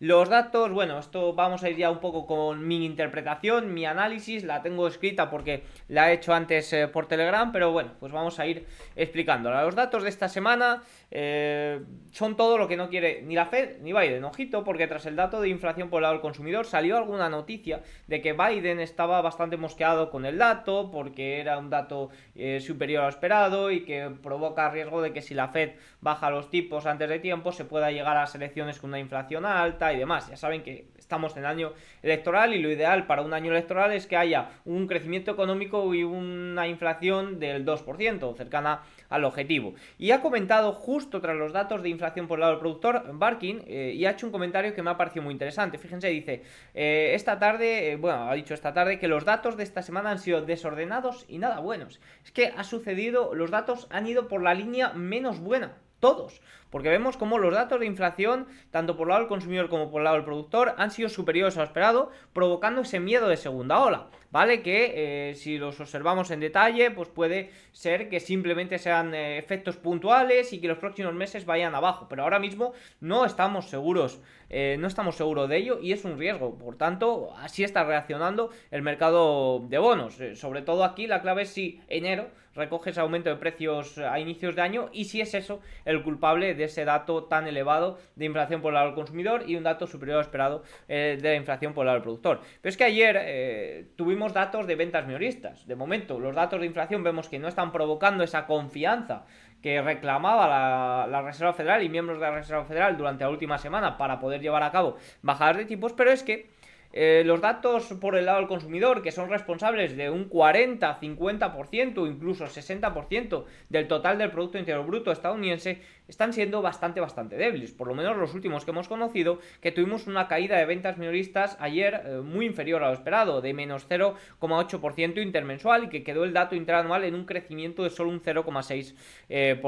Los 0.00 0.30
datos, 0.30 0.72
bueno, 0.72 0.98
esto 0.98 1.34
vamos 1.34 1.62
a 1.62 1.68
ir 1.68 1.76
ya 1.76 1.90
un 1.90 1.98
poco 1.98 2.26
con 2.26 2.66
mi 2.66 2.86
interpretación, 2.86 3.74
mi 3.74 3.84
análisis, 3.84 4.44
la 4.44 4.62
tengo 4.62 4.88
escrita 4.88 5.28
porque 5.28 5.64
la 5.88 6.10
he 6.10 6.14
hecho 6.14 6.32
antes 6.32 6.72
eh, 6.72 6.88
por 6.88 7.06
Telegram, 7.06 7.52
pero 7.52 7.70
bueno, 7.70 7.90
pues 8.00 8.10
vamos 8.10 8.38
a 8.38 8.46
ir 8.46 8.64
explicándola. 8.96 9.62
Los 9.62 9.74
datos 9.74 10.02
de 10.02 10.08
esta 10.08 10.30
semana 10.30 10.82
eh, 11.10 11.80
son 12.12 12.34
todo 12.34 12.56
lo 12.56 12.66
que 12.66 12.78
no 12.78 12.88
quiere 12.88 13.20
ni 13.20 13.34
la 13.34 13.44
Fed 13.44 13.82
ni 13.82 13.92
Biden. 13.92 14.24
Ojito, 14.24 14.64
porque 14.64 14.86
tras 14.86 15.04
el 15.04 15.16
dato 15.16 15.38
de 15.42 15.50
inflación 15.50 15.90
por 15.90 15.98
el 15.98 16.04
lado 16.04 16.14
del 16.14 16.22
consumidor 16.22 16.64
salió 16.64 16.96
alguna 16.96 17.28
noticia 17.28 17.82
de 18.06 18.22
que 18.22 18.32
Biden 18.32 18.80
estaba 18.80 19.20
bastante 19.20 19.58
mosqueado 19.58 20.08
con 20.08 20.24
el 20.24 20.38
dato 20.38 20.90
porque 20.90 21.40
era 21.40 21.58
un 21.58 21.68
dato 21.68 22.08
eh, 22.34 22.60
superior 22.60 23.02
a 23.02 23.04
lo 23.04 23.10
esperado 23.10 23.70
y 23.70 23.84
que 23.84 24.10
provoca 24.22 24.70
riesgo 24.70 25.02
de 25.02 25.12
que 25.12 25.20
si 25.20 25.34
la 25.34 25.48
Fed 25.48 25.72
baja 26.00 26.30
los 26.30 26.48
tipos 26.48 26.86
antes 26.86 27.10
de 27.10 27.18
tiempo 27.18 27.52
se 27.52 27.66
pueda 27.66 27.90
llegar 27.90 28.16
a 28.16 28.20
las 28.20 28.34
elecciones 28.34 28.78
con 28.78 28.88
una 28.88 28.98
inflación 28.98 29.44
alta 29.44 29.89
y 29.92 29.98
demás. 29.98 30.28
Ya 30.28 30.36
saben 30.36 30.62
que 30.62 30.88
estamos 30.98 31.36
en 31.36 31.44
año 31.44 31.72
electoral 32.02 32.54
y 32.54 32.62
lo 32.62 32.70
ideal 32.70 33.06
para 33.06 33.22
un 33.22 33.34
año 33.34 33.50
electoral 33.50 33.92
es 33.92 34.06
que 34.06 34.16
haya 34.16 34.50
un 34.64 34.86
crecimiento 34.86 35.32
económico 35.32 35.92
y 35.92 36.04
una 36.04 36.68
inflación 36.68 37.40
del 37.40 37.66
2%, 37.66 38.36
cercana 38.36 38.82
al 39.08 39.24
objetivo. 39.24 39.74
Y 39.98 40.12
ha 40.12 40.20
comentado 40.20 40.72
justo 40.72 41.20
tras 41.20 41.36
los 41.36 41.52
datos 41.52 41.82
de 41.82 41.88
inflación 41.88 42.28
por 42.28 42.38
el 42.38 42.42
lado 42.42 42.52
del 42.52 42.60
productor, 42.60 43.02
Barkin, 43.12 43.62
eh, 43.66 43.92
y 43.94 44.06
ha 44.06 44.12
hecho 44.12 44.26
un 44.26 44.32
comentario 44.32 44.72
que 44.72 44.82
me 44.82 44.90
ha 44.90 44.96
parecido 44.96 45.24
muy 45.24 45.32
interesante. 45.32 45.78
Fíjense, 45.78 46.08
dice, 46.08 46.42
eh, 46.74 47.10
esta 47.14 47.38
tarde, 47.38 47.90
eh, 47.90 47.96
bueno, 47.96 48.30
ha 48.30 48.34
dicho 48.34 48.54
esta 48.54 48.72
tarde 48.72 48.98
que 48.98 49.08
los 49.08 49.24
datos 49.24 49.56
de 49.56 49.64
esta 49.64 49.82
semana 49.82 50.12
han 50.12 50.20
sido 50.20 50.42
desordenados 50.42 51.24
y 51.28 51.38
nada 51.38 51.60
buenos. 51.60 52.00
Es 52.24 52.30
que 52.30 52.52
ha 52.56 52.62
sucedido, 52.62 53.34
los 53.34 53.50
datos 53.50 53.88
han 53.90 54.06
ido 54.06 54.28
por 54.28 54.42
la 54.42 54.54
línea 54.54 54.92
menos 54.92 55.40
buena 55.40 55.72
todos. 56.00 56.40
Porque 56.70 56.88
vemos 56.88 57.16
como 57.16 57.38
los 57.38 57.52
datos 57.52 57.80
de 57.80 57.86
inflación, 57.86 58.46
tanto 58.70 58.96
por 58.96 59.06
el 59.06 59.08
lado 59.10 59.20
del 59.20 59.28
consumidor 59.28 59.68
como 59.68 59.90
por 59.90 60.00
el 60.00 60.04
lado 60.04 60.16
del 60.16 60.24
productor, 60.24 60.74
han 60.78 60.90
sido 60.90 61.08
superiores 61.08 61.56
a 61.56 61.60
lo 61.60 61.66
esperado, 61.66 62.10
provocando 62.32 62.82
ese 62.82 63.00
miedo 63.00 63.28
de 63.28 63.36
segunda 63.36 63.80
ola. 63.80 64.06
¿Vale? 64.32 64.62
Que 64.62 65.30
eh, 65.30 65.34
si 65.34 65.58
los 65.58 65.80
observamos 65.80 66.30
en 66.30 66.38
detalle, 66.38 66.92
pues 66.92 67.08
puede 67.08 67.50
ser 67.72 68.08
que 68.08 68.20
simplemente 68.20 68.78
sean 68.78 69.12
eh, 69.12 69.38
efectos 69.38 69.76
puntuales 69.76 70.52
y 70.52 70.60
que 70.60 70.68
los 70.68 70.78
próximos 70.78 71.14
meses 71.14 71.44
vayan 71.44 71.74
abajo. 71.74 72.06
Pero 72.08 72.22
ahora 72.22 72.38
mismo 72.38 72.72
no 73.00 73.24
estamos 73.24 73.68
seguros, 73.68 74.20
eh, 74.48 74.76
no 74.78 74.86
estamos 74.86 75.16
seguros 75.16 75.48
de 75.48 75.56
ello 75.56 75.80
y 75.82 75.90
es 75.90 76.04
un 76.04 76.16
riesgo. 76.16 76.56
Por 76.56 76.76
tanto, 76.76 77.34
así 77.38 77.64
está 77.64 77.82
reaccionando 77.82 78.50
el 78.70 78.82
mercado 78.82 79.64
de 79.68 79.78
bonos. 79.78 80.16
sobre 80.34 80.62
todo 80.62 80.84
aquí 80.84 81.08
la 81.08 81.22
clave 81.22 81.42
es 81.42 81.50
si 81.50 81.80
enero 81.88 82.28
recoge 82.60 82.90
ese 82.90 83.00
aumento 83.00 83.28
de 83.30 83.36
precios 83.36 83.98
a 83.98 84.20
inicios 84.20 84.54
de 84.54 84.62
año 84.62 84.88
y 84.92 85.06
si 85.06 85.20
es 85.20 85.34
eso 85.34 85.60
el 85.84 86.02
culpable 86.02 86.54
de 86.54 86.64
ese 86.64 86.84
dato 86.84 87.24
tan 87.24 87.48
elevado 87.48 87.98
de 88.14 88.26
inflación 88.26 88.62
por 88.62 88.70
el 88.70 88.74
lado 88.74 88.86
del 88.86 88.94
consumidor 88.94 89.44
y 89.48 89.56
un 89.56 89.64
dato 89.64 89.86
superior 89.86 90.18
al 90.18 90.24
esperado 90.24 90.62
de 90.86 91.18
la 91.20 91.34
inflación 91.34 91.74
por 91.74 91.82
el 91.82 91.86
lado 91.86 91.96
del 91.96 92.04
productor. 92.04 92.40
Pero 92.60 92.70
es 92.70 92.76
que 92.76 92.84
ayer 92.84 93.88
tuvimos 93.96 94.32
datos 94.32 94.66
de 94.66 94.76
ventas 94.76 95.06
minoristas. 95.06 95.66
De 95.66 95.74
momento, 95.74 96.18
los 96.20 96.34
datos 96.34 96.60
de 96.60 96.66
inflación 96.66 97.02
vemos 97.02 97.28
que 97.28 97.38
no 97.38 97.48
están 97.48 97.72
provocando 97.72 98.24
esa 98.24 98.46
confianza 98.46 99.24
que 99.62 99.82
reclamaba 99.82 100.48
la, 100.48 101.06
la, 101.06 101.22
Reserva 101.22 101.52
Federal 101.52 101.82
y 101.82 101.88
miembros 101.88 102.18
de 102.18 102.26
la 102.26 102.32
Reserva 102.32 102.64
Federal 102.64 102.96
durante 102.96 103.24
la 103.24 103.30
última 103.30 103.58
semana 103.58 103.98
para 103.98 104.18
poder 104.18 104.40
llevar 104.40 104.62
a 104.62 104.70
cabo 104.70 104.96
bajadas 105.22 105.58
de 105.58 105.64
tipos, 105.66 105.92
pero 105.92 106.10
es 106.10 106.22
que 106.22 106.50
eh, 106.92 107.22
los 107.24 107.40
datos 107.40 107.86
por 108.00 108.16
el 108.16 108.26
lado 108.26 108.38
del 108.38 108.48
consumidor, 108.48 109.02
que 109.02 109.12
son 109.12 109.30
responsables 109.30 109.96
de 109.96 110.10
un 110.10 110.24
40, 110.24 111.00
50% 111.00 111.98
o 111.98 112.06
incluso 112.06 112.46
60% 112.46 113.44
del 113.68 113.86
total 113.86 114.18
del 114.18 114.30
Producto 114.30 114.58
Interior 114.58 114.84
Bruto 114.84 115.12
estadounidense, 115.12 115.80
están 116.08 116.32
siendo 116.32 116.62
bastante, 116.62 117.00
bastante 117.00 117.36
débiles. 117.36 117.70
Por 117.72 117.86
lo 117.86 117.94
menos 117.94 118.16
los 118.16 118.34
últimos 118.34 118.64
que 118.64 118.72
hemos 118.72 118.88
conocido, 118.88 119.38
que 119.60 119.70
tuvimos 119.70 120.08
una 120.08 120.26
caída 120.26 120.56
de 120.56 120.66
ventas 120.66 120.98
minoristas 120.98 121.56
ayer 121.60 122.02
eh, 122.04 122.20
muy 122.24 122.46
inferior 122.46 122.82
a 122.82 122.88
lo 122.88 122.94
esperado, 122.94 123.40
de 123.40 123.54
menos 123.54 123.88
0,8% 123.88 125.22
intermensual 125.22 125.84
y 125.84 125.88
que 125.88 126.02
quedó 126.02 126.24
el 126.24 126.32
dato 126.32 126.56
interanual 126.56 127.04
en 127.04 127.14
un 127.14 127.24
crecimiento 127.24 127.84
de 127.84 127.90
solo 127.90 128.10
un 128.10 128.20
0,6%. 128.20 128.94
Eh, 129.28 129.60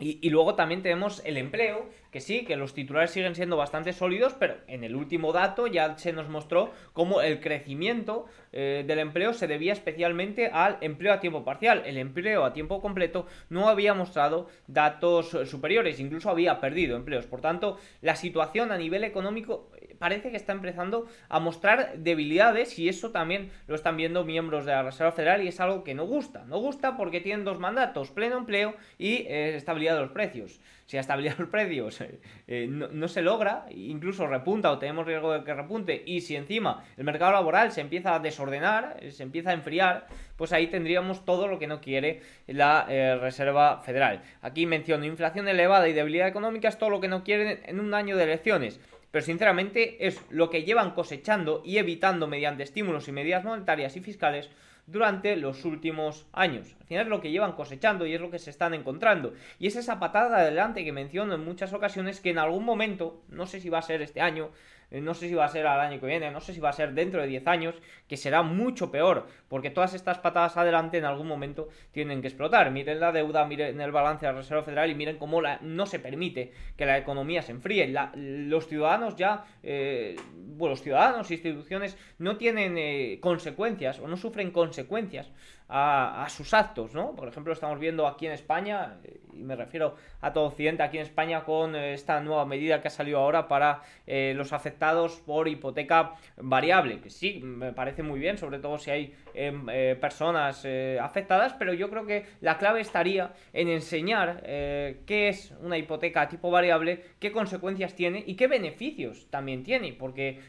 y, 0.00 0.30
luego 0.30 0.54
también 0.54 0.82
tenemos 0.82 1.22
el 1.26 1.36
empleo, 1.36 1.90
que 2.10 2.20
sí, 2.20 2.44
que 2.44 2.56
los 2.56 2.74
titulares 2.74 3.10
siguen 3.10 3.34
siendo 3.34 3.56
bastante 3.56 3.92
sólidos, 3.92 4.34
pero 4.38 4.56
en 4.66 4.84
el 4.84 4.96
último 4.96 5.32
dato 5.32 5.66
ya 5.66 5.96
se 5.96 6.12
nos 6.12 6.28
mostró 6.28 6.72
cómo 6.92 7.22
el 7.22 7.40
crecimiento 7.40 8.26
eh, 8.52 8.84
del 8.86 8.98
empleo 8.98 9.32
se 9.32 9.46
debía 9.46 9.72
especialmente 9.72 10.48
al 10.48 10.78
empleo 10.80 11.12
a 11.12 11.20
tiempo 11.20 11.44
parcial. 11.44 11.82
El 11.86 11.98
empleo 11.98 12.44
a 12.44 12.52
tiempo 12.52 12.80
completo 12.80 13.26
no 13.48 13.68
había 13.68 13.94
mostrado 13.94 14.48
datos 14.66 15.36
superiores, 15.46 16.00
incluso 16.00 16.30
había 16.30 16.60
perdido 16.60 16.96
empleos. 16.96 17.26
Por 17.26 17.40
tanto, 17.40 17.78
la 18.00 18.16
situación 18.16 18.72
a 18.72 18.78
nivel 18.78 19.04
económico 19.04 19.70
parece 19.98 20.30
que 20.30 20.36
está 20.36 20.52
empezando 20.52 21.06
a 21.28 21.40
mostrar 21.40 21.98
debilidades 21.98 22.78
y 22.78 22.88
eso 22.88 23.10
también 23.10 23.50
lo 23.66 23.74
están 23.74 23.96
viendo 23.96 24.24
miembros 24.24 24.64
de 24.64 24.72
la 24.72 24.82
Reserva 24.82 25.12
Federal 25.12 25.42
y 25.42 25.48
es 25.48 25.60
algo 25.60 25.84
que 25.84 25.94
no 25.94 26.06
gusta. 26.06 26.44
No 26.46 26.58
gusta 26.58 26.96
porque 26.96 27.20
tienen 27.20 27.44
dos 27.44 27.58
mandatos, 27.58 28.10
pleno 28.10 28.38
empleo 28.38 28.74
y 28.98 29.26
eh, 29.28 29.56
estabilidad 29.56 29.96
de 29.96 30.00
los 30.00 30.12
precios. 30.12 30.60
Si 30.90 30.96
la 30.96 31.02
estabilidad 31.02 31.36
de 31.36 31.42
los 31.44 31.50
precios 31.50 32.00
eh, 32.00 32.18
eh, 32.48 32.66
no, 32.68 33.06
se 33.06 33.22
logra, 33.22 33.66
incluso 33.70 34.26
repunta 34.26 34.72
o 34.72 34.80
tenemos 34.80 35.06
riesgo 35.06 35.32
de 35.32 35.44
que 35.44 35.54
repunte 35.54 36.02
y 36.04 36.20
si 36.20 36.34
encima 36.34 36.82
el 36.96 37.04
mercado 37.04 37.30
laboral 37.30 37.70
se 37.70 37.80
empieza 37.80 38.16
a 38.16 38.18
desordenar, 38.18 38.98
se 39.08 39.22
empieza 39.22 39.50
a 39.50 39.52
enfriar, 39.52 40.08
pues 40.34 40.52
ahí 40.52 40.66
tendríamos 40.66 41.24
todo 41.24 41.46
lo 41.46 41.60
que 41.60 41.68
no 41.68 41.80
quiere 41.80 42.22
la 42.48 42.86
Reserva 43.20 43.80
Federal. 43.84 44.22
Aquí 44.42 44.66
menciono 44.66 45.04
inflación 45.04 45.46
elevada 45.46 45.88
y 45.88 45.92
debilidad 45.92 46.26
económica 46.26 46.66
es 46.66 46.76
todo 46.76 46.90
lo 46.90 47.00
que 47.00 47.06
no 47.06 47.22
quieren 47.22 47.60
en 47.66 47.78
un 47.78 47.94
año 47.94 48.16
de 48.16 48.24
elecciones. 48.24 48.80
pero 49.12 49.24
sinceramente 49.24 50.08
es 50.08 50.20
lo 50.28 50.50
que 50.50 50.64
llevan 50.64 50.90
cosechando 50.90 51.62
y 51.64 51.78
evitando 51.78 52.26
mediante 52.26 52.64
estímulos 52.64 53.06
y 53.06 53.12
medidas 53.12 53.44
monetarias 53.44 53.94
y 53.94 54.00
fiscales 54.00 54.50
durante 54.90 55.36
los 55.36 55.64
últimos 55.64 56.26
años. 56.32 56.74
Al 56.80 56.86
final 56.86 57.04
es 57.04 57.10
lo 57.10 57.20
que 57.20 57.30
llevan 57.30 57.52
cosechando 57.52 58.06
y 58.06 58.14
es 58.14 58.20
lo 58.20 58.30
que 58.30 58.38
se 58.38 58.50
están 58.50 58.74
encontrando. 58.74 59.32
Y 59.58 59.66
es 59.66 59.76
esa 59.76 60.00
patada 60.00 60.38
adelante 60.38 60.84
que 60.84 60.92
menciono 60.92 61.34
en 61.34 61.44
muchas 61.44 61.72
ocasiones 61.72 62.20
que 62.20 62.30
en 62.30 62.38
algún 62.38 62.64
momento, 62.64 63.22
no 63.28 63.46
sé 63.46 63.60
si 63.60 63.68
va 63.68 63.78
a 63.78 63.82
ser 63.82 64.02
este 64.02 64.20
año, 64.20 64.50
no 64.90 65.14
sé 65.14 65.28
si 65.28 65.34
va 65.34 65.44
a 65.44 65.48
ser 65.48 65.66
al 65.66 65.80
año 65.80 66.00
que 66.00 66.06
viene, 66.06 66.30
no 66.30 66.40
sé 66.40 66.52
si 66.52 66.60
va 66.60 66.70
a 66.70 66.72
ser 66.72 66.92
dentro 66.92 67.20
de 67.20 67.28
10 67.28 67.46
años, 67.46 67.74
que 68.08 68.16
será 68.16 68.42
mucho 68.42 68.90
peor, 68.90 69.26
porque 69.48 69.70
todas 69.70 69.94
estas 69.94 70.18
patadas 70.18 70.56
adelante 70.56 70.98
en 70.98 71.04
algún 71.04 71.28
momento 71.28 71.68
tienen 71.92 72.20
que 72.20 72.28
explotar. 72.28 72.70
Miren 72.70 72.98
la 72.98 73.12
deuda, 73.12 73.44
miren 73.44 73.80
el 73.80 73.92
balance 73.92 74.26
de 74.26 74.32
la 74.32 74.38
Reserva 74.38 74.64
Federal 74.64 74.90
y 74.90 74.94
miren 74.94 75.16
cómo 75.16 75.40
la, 75.40 75.58
no 75.62 75.86
se 75.86 76.00
permite 76.00 76.52
que 76.76 76.86
la 76.86 76.98
economía 76.98 77.42
se 77.42 77.52
enfríe. 77.52 77.92
los 78.16 78.66
ciudadanos 78.66 79.14
ya, 79.16 79.44
eh, 79.62 80.16
bueno, 80.34 80.70
los 80.70 80.82
ciudadanos 80.82 81.30
instituciones 81.30 81.96
no 82.18 82.36
tienen 82.36 82.76
eh, 82.76 83.18
consecuencias 83.20 84.00
o 84.00 84.08
no 84.08 84.16
sufren 84.16 84.50
consecuencias 84.50 85.30
a, 85.72 86.26
sus 86.28 86.52
actos, 86.52 86.94
¿no? 86.94 87.14
Por 87.14 87.28
ejemplo, 87.28 87.52
estamos 87.52 87.78
viendo 87.78 88.06
aquí 88.06 88.26
en 88.26 88.32
España, 88.32 88.96
eh, 89.04 89.20
y 89.34 89.44
me 89.44 89.54
refiero 89.54 89.94
a 90.20 90.32
todo 90.32 90.46
Occidente, 90.46 90.82
aquí 90.82 90.98
en 90.98 91.04
España 91.04 91.44
con 91.44 91.76
eh, 91.76 91.94
esta 91.94 92.20
nueva 92.20 92.44
medida 92.44 92.82
que 92.82 92.88
ha 92.88 92.90
salido 92.90 93.20
ahora 93.20 93.46
para 93.46 93.82
eh, 94.06 94.34
los 94.36 94.52
afectados 94.52 94.79
por 95.26 95.48
hipoteca 95.48 96.14
variable, 96.36 97.00
que 97.00 97.10
sí, 97.10 97.40
me 97.42 97.72
parece 97.72 98.02
muy 98.02 98.18
bien, 98.18 98.38
sobre 98.38 98.58
todo 98.58 98.78
si 98.78 98.90
hay 98.90 99.14
em, 99.34 99.66
personas 100.00 100.66
afectadas, 101.00 101.54
pero 101.54 101.74
yo 101.74 101.90
creo 101.90 102.06
que 102.06 102.26
la 102.40 102.58
clave 102.58 102.80
estaría 102.80 103.32
en 103.52 103.68
enseñar 103.68 104.42
qué 104.42 105.28
es 105.28 105.52
una 105.60 105.76
hipoteca 105.76 106.28
tipo 106.28 106.50
variable, 106.50 107.04
qué 107.18 107.30
consecuencias 107.30 107.94
tiene 107.94 108.24
y 108.26 108.34
qué 108.34 108.46
beneficios 108.46 109.28
también 109.30 109.62
tiene, 109.62 109.92
porque 109.92 110.40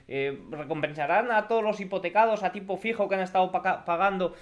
recompensarán 0.50 1.32
a 1.32 1.48
todos 1.48 1.64
los 1.64 1.80
hipotecados 1.80 2.44
a 2.44 2.52
tipo 2.52 2.78
fijo 2.78 3.10
que 3.10 3.16
han 3.16 3.22
estado 3.22 3.52
pagando 3.52 4.34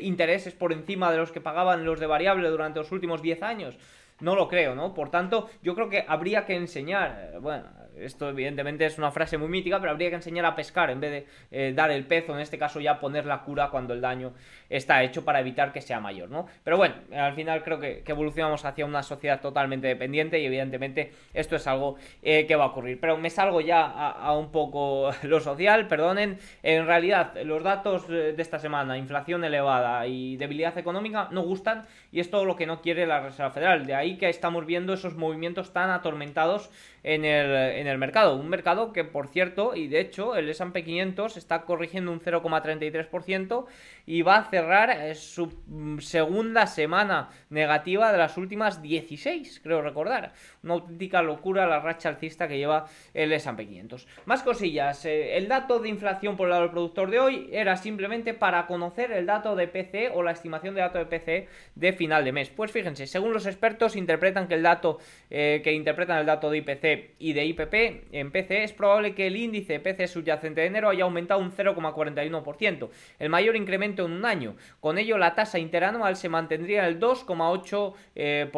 intereses 0.00 0.54
por 0.54 0.72
encima 0.72 1.10
de 1.10 1.18
los 1.18 1.30
que 1.30 1.40
pagaban 1.40 1.84
los 1.84 2.00
de 2.00 2.06
variable 2.06 2.48
durante 2.48 2.80
los 2.80 2.92
últimos 2.92 3.22
10 3.22 3.42
años. 3.42 3.78
No 4.20 4.34
lo 4.34 4.48
creo, 4.48 4.74
¿no? 4.74 4.94
Por 4.94 5.10
tanto, 5.10 5.48
yo 5.62 5.74
creo 5.74 5.88
que 5.88 6.04
habría 6.06 6.44
que 6.44 6.54
enseñar, 6.54 7.32
eh, 7.34 7.38
bueno, 7.38 7.64
esto 8.00 8.28
evidentemente 8.28 8.86
es 8.86 8.98
una 8.98 9.10
frase 9.10 9.38
muy 9.38 9.48
mítica, 9.48 9.78
pero 9.80 9.92
habría 9.92 10.08
que 10.08 10.16
enseñar 10.16 10.44
a 10.44 10.54
pescar 10.54 10.90
en 10.90 11.00
vez 11.00 11.10
de 11.10 11.26
eh, 11.50 11.72
dar 11.74 11.90
el 11.90 12.06
pez 12.06 12.28
o 12.28 12.34
en 12.34 12.40
este 12.40 12.58
caso 12.58 12.80
ya 12.80 12.98
poner 12.98 13.26
la 13.26 13.42
cura 13.42 13.68
cuando 13.70 13.94
el 13.94 14.00
daño 14.00 14.32
está 14.68 15.02
hecho 15.02 15.24
para 15.24 15.40
evitar 15.40 15.72
que 15.72 15.80
sea 15.80 16.00
mayor, 16.00 16.30
¿no? 16.30 16.46
Pero 16.64 16.76
bueno, 16.76 16.94
al 17.14 17.34
final 17.34 17.62
creo 17.62 17.78
que, 17.78 18.02
evolucionamos 18.06 18.64
hacia 18.64 18.84
una 18.84 19.04
sociedad 19.04 19.40
totalmente 19.40 19.86
dependiente 19.86 20.40
y 20.40 20.46
evidentemente 20.46 21.12
esto 21.32 21.54
es 21.54 21.66
algo 21.68 21.96
eh, 22.22 22.44
que 22.46 22.56
va 22.56 22.64
a 22.64 22.66
ocurrir. 22.68 22.98
Pero 23.00 23.16
me 23.16 23.30
salgo 23.30 23.60
ya 23.60 23.86
a, 23.86 24.36
un 24.36 24.50
poco 24.50 25.12
lo 25.22 25.40
social, 25.40 25.86
perdonen, 25.86 26.38
en 26.62 26.86
realidad 26.86 27.34
los 27.44 27.62
datos 27.62 28.08
de 28.08 28.34
esta 28.36 28.58
semana, 28.58 28.98
inflación 28.98 29.44
elevada 29.44 30.06
y 30.06 30.36
debilidad 30.36 30.76
económica 30.76 31.28
no 31.30 31.42
gustan 31.42 31.86
y 32.10 32.18
es 32.18 32.30
todo 32.30 32.44
lo 32.44 32.56
que 32.56 32.66
no 32.66 32.80
quiere 32.80 33.06
la 33.06 33.20
Reserva 33.20 33.50
Federal. 33.52 33.86
De 33.86 33.94
ahí 33.94 34.09
que 34.16 34.28
estamos 34.28 34.66
viendo 34.66 34.92
esos 34.92 35.16
movimientos 35.16 35.72
tan 35.72 35.90
atormentados 35.90 36.70
en 37.02 37.24
el, 37.24 37.46
en 37.50 37.86
el 37.86 37.98
mercado. 37.98 38.36
Un 38.36 38.48
mercado 38.48 38.92
que, 38.92 39.04
por 39.04 39.28
cierto, 39.28 39.74
y 39.74 39.88
de 39.88 40.00
hecho, 40.00 40.36
el 40.36 40.48
S&P 40.48 40.84
500 40.84 41.36
está 41.36 41.62
corrigiendo 41.62 42.12
un 42.12 42.20
0,33% 42.20 43.66
y 44.10 44.22
va 44.22 44.38
a 44.38 44.44
cerrar 44.50 44.90
eh, 44.90 45.14
su 45.14 45.46
mm, 45.68 45.98
segunda 46.00 46.66
semana 46.66 47.28
negativa 47.48 48.10
de 48.10 48.18
las 48.18 48.36
últimas 48.36 48.82
16, 48.82 49.60
creo 49.62 49.82
recordar. 49.82 50.32
Una 50.64 50.74
auténtica 50.74 51.22
locura 51.22 51.64
la 51.64 51.78
racha 51.78 52.08
alcista 52.08 52.48
que 52.48 52.58
lleva 52.58 52.86
el 53.14 53.32
S&P 53.32 53.68
500. 53.68 54.08
Más 54.24 54.42
cosillas. 54.42 55.04
Eh, 55.04 55.36
el 55.36 55.46
dato 55.46 55.78
de 55.78 55.90
inflación 55.90 56.36
por 56.36 56.46
el 56.46 56.50
lado 56.50 56.62
del 56.62 56.72
productor 56.72 57.08
de 57.08 57.20
hoy 57.20 57.50
era 57.52 57.76
simplemente 57.76 58.34
para 58.34 58.66
conocer 58.66 59.12
el 59.12 59.26
dato 59.26 59.54
de 59.54 59.68
PC 59.68 60.10
o 60.12 60.24
la 60.24 60.32
estimación 60.32 60.74
de 60.74 60.80
dato 60.80 60.98
de 60.98 61.06
PC 61.06 61.46
de 61.76 61.92
final 61.92 62.24
de 62.24 62.32
mes. 62.32 62.50
Pues 62.50 62.72
fíjense, 62.72 63.06
según 63.06 63.32
los 63.32 63.46
expertos 63.46 63.94
interpretan 63.94 64.48
que 64.48 64.54
el 64.54 64.64
dato 64.64 64.98
eh, 65.30 65.60
que 65.62 65.72
interpretan 65.72 66.18
el 66.18 66.26
dato 66.26 66.50
de 66.50 66.58
IPC 66.58 67.14
y 67.20 67.32
de 67.32 67.44
IPP 67.44 67.74
en 68.10 68.32
PC, 68.32 68.64
es 68.64 68.72
probable 68.72 69.14
que 69.14 69.28
el 69.28 69.36
índice 69.36 69.78
PC 69.78 70.08
subyacente 70.08 70.62
de 70.62 70.66
enero 70.66 70.88
haya 70.88 71.04
aumentado 71.04 71.38
un 71.38 71.52
0,41%, 71.52 72.90
el 73.20 73.28
mayor 73.28 73.54
incremento 73.54 73.99
en 74.06 74.12
un 74.12 74.24
año. 74.24 74.56
Con 74.80 74.98
ello, 74.98 75.18
la 75.18 75.34
tasa 75.34 75.58
interanual 75.58 76.16
se 76.16 76.28
mantendría 76.28 76.80
en 76.80 76.94
el 76.94 77.00
2,8%. 77.00 77.94
Eh, 78.14 78.50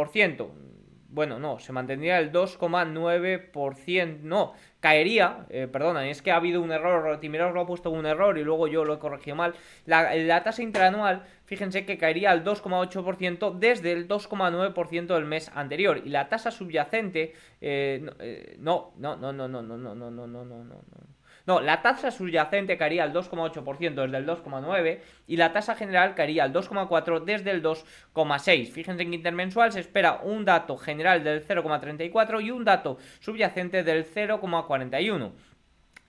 bueno, 1.13 1.39
no, 1.39 1.59
se 1.59 1.73
mantendría 1.73 2.19
el 2.19 2.33
2,9%, 2.33 4.21
no, 4.23 4.55
caería, 4.81 5.45
eh, 5.51 5.69
perdona, 5.71 6.09
es 6.09 6.23
que 6.23 6.33
ha 6.33 6.37
habido 6.37 6.63
un 6.63 6.73
error, 6.73 7.21
Timiros 7.21 7.53
lo 7.53 7.61
ha 7.61 7.67
puesto 7.67 7.91
un 7.91 8.07
error 8.07 8.39
y 8.39 8.45
luego 8.45 8.67
yo 8.67 8.87
lo 8.87 8.95
he 8.95 8.99
corregido 8.99 9.37
mal, 9.37 9.53
la, 9.85 10.43
tasa 10.43 10.63
interanual, 10.63 11.25
fíjense 11.45 11.85
que 11.85 11.99
caería 11.99 12.31
al 12.31 12.45
2,8% 12.45 13.59
desde 13.59 13.93
el 13.93 14.09
2,9% 14.09 15.15
del 15.15 15.27
mes 15.27 15.51
anterior 15.55 16.01
y 16.03 16.09
la 16.09 16.31
tasa 16.31 16.51
subyacente, 16.51 17.35
no, 18.59 18.95
no, 18.97 19.17
no, 19.17 19.33
no, 19.35 19.49
no, 19.49 19.63
no, 19.63 19.77
no, 19.77 19.95
no, 19.95 20.11
no, 20.11 20.27
no, 20.27 20.45
no, 20.45 20.65
no. 20.65 21.22
No, 21.47 21.61
la 21.61 21.83
tasa 21.83 22.11
subyacente 22.11 22.77
caería 22.77 23.05
al 23.05 23.13
2,8% 23.13 23.95
desde 23.95 24.17
el 24.17 24.27
2,9% 24.27 25.01
y 25.27 25.37
la 25.37 25.53
tasa 25.53 25.75
general 25.75 26.15
caería 26.15 26.45
al 26.45 26.53
2,4% 26.53 27.25
desde 27.25 27.51
el 27.51 27.63
2,6%. 27.63 28.71
Fíjense 28.71 29.05
que 29.05 29.15
intermensual 29.15 29.73
se 29.73 29.81
espera 29.81 30.21
un 30.23 30.45
dato 30.45 30.77
general 30.77 31.25
del 31.25 31.47
0,34% 31.47 32.45
y 32.45 32.51
un 32.51 32.65
dato 32.65 32.99
subyacente 33.21 33.83
del 33.83 34.05
0,41%. 34.05 35.33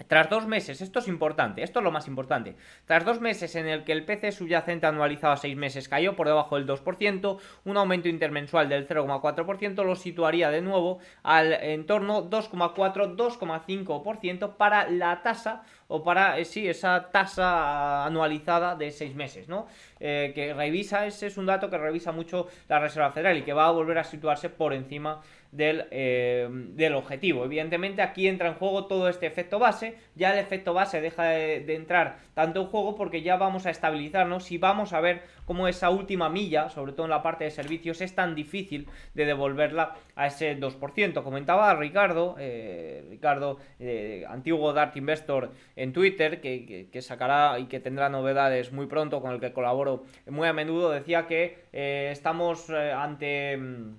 Tras 0.07 0.29
dos 0.29 0.47
meses, 0.47 0.79
esto 0.81 0.99
es 0.99 1.07
importante, 1.07 1.63
esto 1.63 1.79
es 1.79 1.83
lo 1.83 1.91
más 1.91 2.07
importante, 2.07 2.55
tras 2.85 3.03
dos 3.05 3.21
meses 3.21 3.55
en 3.55 3.67
el 3.67 3.83
que 3.83 3.93
el 3.93 4.05
PC 4.05 4.31
subyacente 4.31 4.87
anualizado 4.87 5.33
a 5.33 5.37
seis 5.37 5.55
meses 5.55 5.87
cayó 5.87 6.15
por 6.15 6.25
debajo 6.27 6.55
del 6.55 6.65
2%, 6.67 7.39
un 7.65 7.77
aumento 7.77 8.09
intermensual 8.09 8.69
del 8.69 8.87
0,4% 8.87 9.83
lo 9.83 9.95
situaría 9.95 10.49
de 10.49 10.61
nuevo 10.61 10.97
al 11.21 11.53
entorno 11.53 12.27
2,4-2,5% 12.29 14.57
para 14.57 14.89
la 14.89 15.21
tasa 15.21 15.61
o 15.87 16.03
para, 16.03 16.39
eh, 16.39 16.45
sí, 16.45 16.67
esa 16.67 17.11
tasa 17.11 18.03
anualizada 18.05 18.75
de 18.75 18.89
seis 18.89 19.13
meses, 19.13 19.47
¿no? 19.47 19.67
Eh, 19.99 20.31
que 20.33 20.51
revisa, 20.53 21.05
ese 21.05 21.27
es 21.27 21.37
un 21.37 21.45
dato 21.45 21.69
que 21.69 21.77
revisa 21.77 22.11
mucho 22.11 22.47
la 22.67 22.79
Reserva 22.79 23.11
Federal 23.11 23.37
y 23.37 23.43
que 23.43 23.53
va 23.53 23.67
a 23.67 23.71
volver 23.71 23.99
a 23.99 24.03
situarse 24.03 24.49
por 24.49 24.73
encima 24.73 25.21
del, 25.53 25.85
eh, 25.91 26.47
del, 26.49 26.95
objetivo. 26.95 27.45
Evidentemente 27.45 28.01
aquí 28.01 28.27
entra 28.27 28.47
en 28.47 28.55
juego 28.55 28.87
todo 28.87 29.07
este 29.07 29.27
efecto 29.27 29.59
base, 29.59 29.95
ya 30.15 30.33
el 30.33 30.39
efecto 30.39 30.73
base 30.73 30.99
deja 30.99 31.25
de, 31.25 31.75
entrar 31.75 32.17
tanto 32.33 32.61
en 32.61 32.67
juego 32.67 32.95
porque 32.95 33.21
ya 33.21 33.37
vamos 33.37 33.67
a 33.67 33.69
estabilizarnos 33.69 34.51
y 34.51 34.57
vamos 34.57 34.93
a 34.93 34.99
ver 34.99 35.21
cómo 35.45 35.67
esa 35.67 35.91
última 35.91 36.27
milla, 36.27 36.69
sobre 36.69 36.93
todo 36.93 37.05
en 37.05 37.11
la 37.11 37.21
parte 37.21 37.43
de 37.43 37.51
servicios, 37.51 38.01
es 38.01 38.15
tan 38.15 38.33
difícil 38.33 38.87
de 39.13 39.25
devolverla 39.25 39.95
a 40.15 40.27
ese 40.27 40.59
2%. 40.59 41.23
Comentaba 41.23 41.75
Ricardo, 41.75 42.35
eh, 42.39 43.05
Ricardo, 43.09 43.59
eh, 43.79 44.25
antiguo 44.27 44.73
Dart 44.73 44.97
Investor 44.97 45.51
en 45.75 45.93
Twitter, 45.93 46.41
que, 46.41 46.87
que, 46.91 47.01
sacará 47.01 47.59
y 47.59 47.65
que 47.65 47.79
tendrá 47.79 48.09
novedades 48.09 48.71
muy 48.71 48.87
pronto, 48.87 49.21
con 49.21 49.31
el 49.31 49.39
que 49.39 49.53
colaboro 49.53 50.03
muy 50.27 50.47
a 50.47 50.53
menudo, 50.53 50.89
decía 50.89 51.27
que 51.27 51.63
estamos 51.71 52.69
ante 52.69 53.57
mm, 53.57 53.95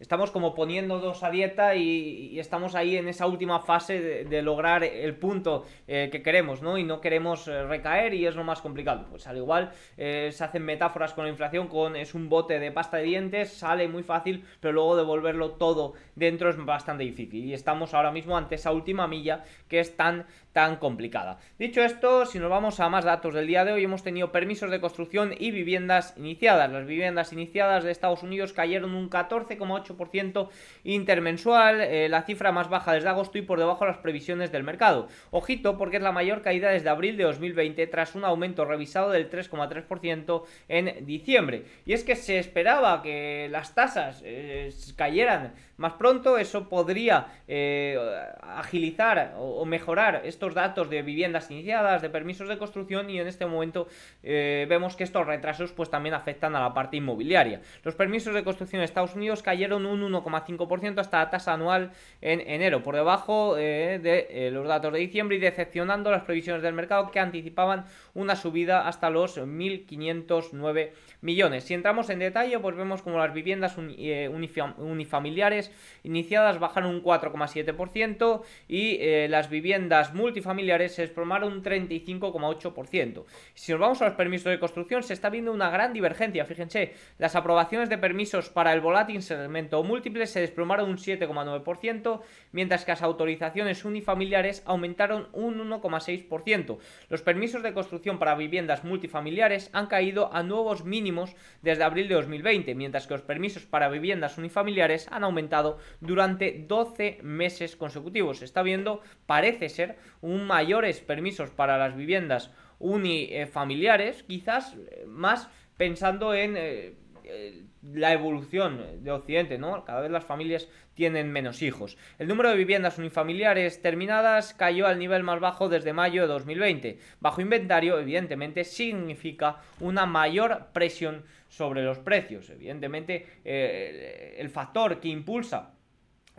estamos 0.00 0.30
como 0.30 0.54
poniéndonos 0.54 1.22
a 1.22 1.30
dieta 1.30 1.74
y, 1.74 2.38
estamos 2.38 2.74
ahí 2.74 2.96
en 2.96 3.08
esa 3.08 3.26
última 3.26 3.60
fase 3.60 4.24
de, 4.24 4.42
lograr 4.42 4.84
el 4.84 5.16
punto 5.16 5.66
eh, 5.88 6.08
que 6.10 6.22
queremos, 6.22 6.62
¿no? 6.62 6.78
Y 6.78 6.84
no 6.84 7.00
queremos 7.00 7.48
eh, 7.48 7.64
recaer 7.64 8.14
y 8.14 8.26
es 8.26 8.36
lo 8.36 8.44
más 8.44 8.60
complicado. 8.60 9.06
Pues 9.10 9.26
al 9.26 9.36
igual 9.36 9.72
eh, 9.96 10.30
se 10.32 10.44
hacen 10.44 10.64
metáforas 10.64 11.12
con 11.14 11.24
la 11.24 11.30
inflación, 11.30 11.66
con 11.66 11.96
es 11.96 12.14
un 12.14 12.28
bote 12.28 12.58
de 12.58 12.70
pasta 12.70 12.98
de 12.98 13.04
dientes, 13.04 13.52
sale 13.52 13.88
muy 13.88 14.04
fácil, 14.04 14.44
pero 14.60 14.72
luego 14.72 14.96
devolverlo 14.96 15.52
todo 15.52 15.94
dentro 16.14 16.50
es 16.50 16.64
bastante 16.64 17.04
difícil. 17.04 17.44
Y 17.44 17.54
estamos 17.54 17.94
ahora 17.94 18.12
mismo 18.12 18.36
ante 18.36 18.54
esa 18.54 18.72
última 18.72 19.08
milla 19.08 19.44
que 19.68 19.80
es 19.80 19.96
tan 19.96 20.26
tan 20.58 20.74
complicada. 20.74 21.38
Dicho 21.56 21.82
esto, 21.82 22.26
si 22.26 22.40
nos 22.40 22.50
vamos 22.50 22.80
a 22.80 22.88
más 22.88 23.04
datos 23.04 23.32
del 23.32 23.46
día 23.46 23.64
de 23.64 23.70
hoy, 23.70 23.84
hemos 23.84 24.02
tenido 24.02 24.32
permisos 24.32 24.72
de 24.72 24.80
construcción 24.80 25.32
y 25.38 25.52
viviendas 25.52 26.14
iniciadas. 26.16 26.68
Las 26.72 26.84
viviendas 26.84 27.32
iniciadas 27.32 27.84
de 27.84 27.92
Estados 27.92 28.24
Unidos 28.24 28.52
cayeron 28.52 28.96
un 28.96 29.08
14,8% 29.08 30.48
intermensual, 30.82 31.80
eh, 31.80 32.08
la 32.08 32.22
cifra 32.22 32.50
más 32.50 32.68
baja 32.68 32.92
desde 32.92 33.08
agosto 33.08 33.38
y 33.38 33.42
por 33.42 33.60
debajo 33.60 33.84
de 33.84 33.92
las 33.92 34.00
previsiones 34.00 34.50
del 34.50 34.64
mercado. 34.64 35.06
Ojito, 35.30 35.78
porque 35.78 35.98
es 35.98 36.02
la 36.02 36.10
mayor 36.10 36.42
caída 36.42 36.70
desde 36.70 36.88
abril 36.88 37.16
de 37.16 37.22
2020 37.22 37.86
tras 37.86 38.16
un 38.16 38.24
aumento 38.24 38.64
revisado 38.64 39.10
del 39.10 39.30
3,3% 39.30 40.42
en 40.66 41.06
diciembre. 41.06 41.66
Y 41.86 41.92
es 41.92 42.02
que 42.02 42.16
se 42.16 42.40
esperaba 42.40 43.00
que 43.00 43.46
las 43.48 43.76
tasas 43.76 44.22
eh, 44.24 44.70
cayeran 44.96 45.54
más 45.76 45.92
pronto, 45.92 46.36
eso 46.36 46.68
podría 46.68 47.28
eh, 47.46 47.96
agilizar 48.42 49.36
o 49.38 49.64
mejorar 49.64 50.22
estos 50.24 50.47
datos 50.54 50.90
de 50.90 51.02
viviendas 51.02 51.50
iniciadas, 51.50 52.02
de 52.02 52.10
permisos 52.10 52.48
de 52.48 52.58
construcción 52.58 53.10
y 53.10 53.20
en 53.20 53.26
este 53.28 53.46
momento 53.46 53.88
vemos 54.22 54.96
que 54.96 55.04
estos 55.04 55.26
retrasos 55.26 55.72
pues 55.72 55.90
también 55.90 56.14
afectan 56.14 56.54
a 56.56 56.60
la 56.60 56.74
parte 56.74 56.96
inmobiliaria. 56.96 57.60
Los 57.82 57.94
permisos 57.94 58.34
de 58.34 58.44
construcción 58.44 58.80
en 58.80 58.84
Estados 58.84 59.14
Unidos 59.14 59.42
cayeron 59.42 59.86
un 59.86 60.12
1,5% 60.12 60.98
hasta 60.98 61.18
la 61.18 61.30
tasa 61.30 61.52
anual 61.52 61.92
en 62.20 62.40
enero, 62.40 62.82
por 62.82 62.94
debajo 62.94 63.56
eh, 63.58 63.98
de 64.02 64.26
eh, 64.30 64.50
los 64.50 64.66
datos 64.66 64.92
de 64.92 64.98
diciembre 64.98 65.36
y 65.36 65.40
decepcionando 65.40 66.10
las 66.10 66.24
previsiones 66.24 66.62
del 66.62 66.74
mercado 66.74 67.10
que 67.10 67.20
anticipaban 67.20 67.84
una 68.14 68.36
subida 68.36 68.86
hasta 68.86 69.10
los 69.10 69.38
1.509 69.38 70.90
millones. 71.20 71.64
Si 71.64 71.74
entramos 71.74 72.10
en 72.10 72.20
detalle, 72.20 72.58
pues 72.58 72.76
vemos 72.76 73.02
como 73.02 73.18
las 73.18 73.32
viviendas 73.32 73.76
eh, 73.78 74.30
unifamiliares 74.78 75.72
iniciadas 76.02 76.58
bajaron 76.58 76.94
un 76.94 77.02
4,7% 77.02 78.42
y 78.68 79.28
las 79.28 79.50
viviendas 79.50 80.14
multifamiliares 80.38 80.94
se 80.94 81.02
desplomaron 81.02 81.52
un 81.52 81.62
35,8%. 81.64 83.24
Si 83.54 83.72
nos 83.72 83.80
vamos 83.80 84.00
a 84.00 84.04
los 84.04 84.14
permisos 84.14 84.50
de 84.50 84.60
construcción, 84.60 85.02
se 85.02 85.12
está 85.12 85.30
viendo 85.30 85.52
una 85.52 85.68
gran 85.68 85.92
divergencia. 85.92 86.44
Fíjense, 86.44 86.94
las 87.18 87.34
aprobaciones 87.34 87.88
de 87.88 87.98
permisos 87.98 88.50
para 88.50 88.72
el 88.72 88.80
volátil 88.80 89.22
segmento 89.22 89.82
múltiple 89.82 90.26
se 90.26 90.40
desplomaron 90.40 90.90
un 90.90 90.96
7,9%, 90.96 92.20
mientras 92.52 92.84
que 92.84 92.92
las 92.92 93.02
autorizaciones 93.02 93.84
unifamiliares 93.84 94.62
aumentaron 94.64 95.28
un 95.32 95.58
1,6%. 95.58 96.78
Los 97.08 97.22
permisos 97.22 97.64
de 97.64 97.74
construcción 97.74 98.20
para 98.20 98.36
viviendas 98.36 98.84
multifamiliares 98.84 99.70
han 99.72 99.86
caído 99.86 100.32
a 100.32 100.44
nuevos 100.44 100.84
mínimos 100.84 101.34
desde 101.62 101.82
abril 101.82 102.08
de 102.08 102.14
2020, 102.14 102.76
mientras 102.76 103.08
que 103.08 103.14
los 103.14 103.22
permisos 103.22 103.66
para 103.66 103.88
viviendas 103.88 104.38
unifamiliares 104.38 105.08
han 105.10 105.24
aumentado 105.24 105.78
durante 106.00 106.64
12 106.68 107.18
meses 107.22 107.74
consecutivos. 107.74 108.38
Se 108.38 108.44
está 108.44 108.62
viendo, 108.62 109.00
parece 109.26 109.68
ser, 109.68 109.98
un 110.20 110.46
mayores 110.46 111.00
permisos 111.00 111.50
para 111.50 111.78
las 111.78 111.96
viviendas 111.96 112.50
unifamiliares, 112.78 114.22
quizás 114.22 114.74
eh, 114.74 115.04
más 115.06 115.48
pensando 115.76 116.34
en 116.34 116.56
eh, 116.56 116.94
eh, 117.24 117.64
la 117.82 118.12
evolución 118.12 119.02
de 119.02 119.10
Occidente, 119.10 119.58
¿no? 119.58 119.84
Cada 119.84 120.00
vez 120.00 120.10
las 120.10 120.24
familias 120.24 120.68
tienen 120.94 121.30
menos 121.30 121.62
hijos. 121.62 121.96
El 122.18 122.26
número 122.26 122.50
de 122.50 122.56
viviendas 122.56 122.98
unifamiliares 122.98 123.80
terminadas 123.80 124.52
cayó 124.54 124.86
al 124.86 124.98
nivel 124.98 125.22
más 125.22 125.38
bajo 125.38 125.68
desde 125.68 125.92
mayo 125.92 126.22
de 126.22 126.28
2020. 126.28 126.98
Bajo 127.20 127.40
inventario, 127.40 127.98
evidentemente, 127.98 128.64
significa 128.64 129.60
una 129.78 130.06
mayor 130.06 130.68
presión 130.72 131.24
sobre 131.48 131.84
los 131.84 131.98
precios. 132.00 132.50
Evidentemente, 132.50 133.26
el 133.44 134.50
factor 134.50 134.98
que 135.00 135.08
impulsa 135.08 135.77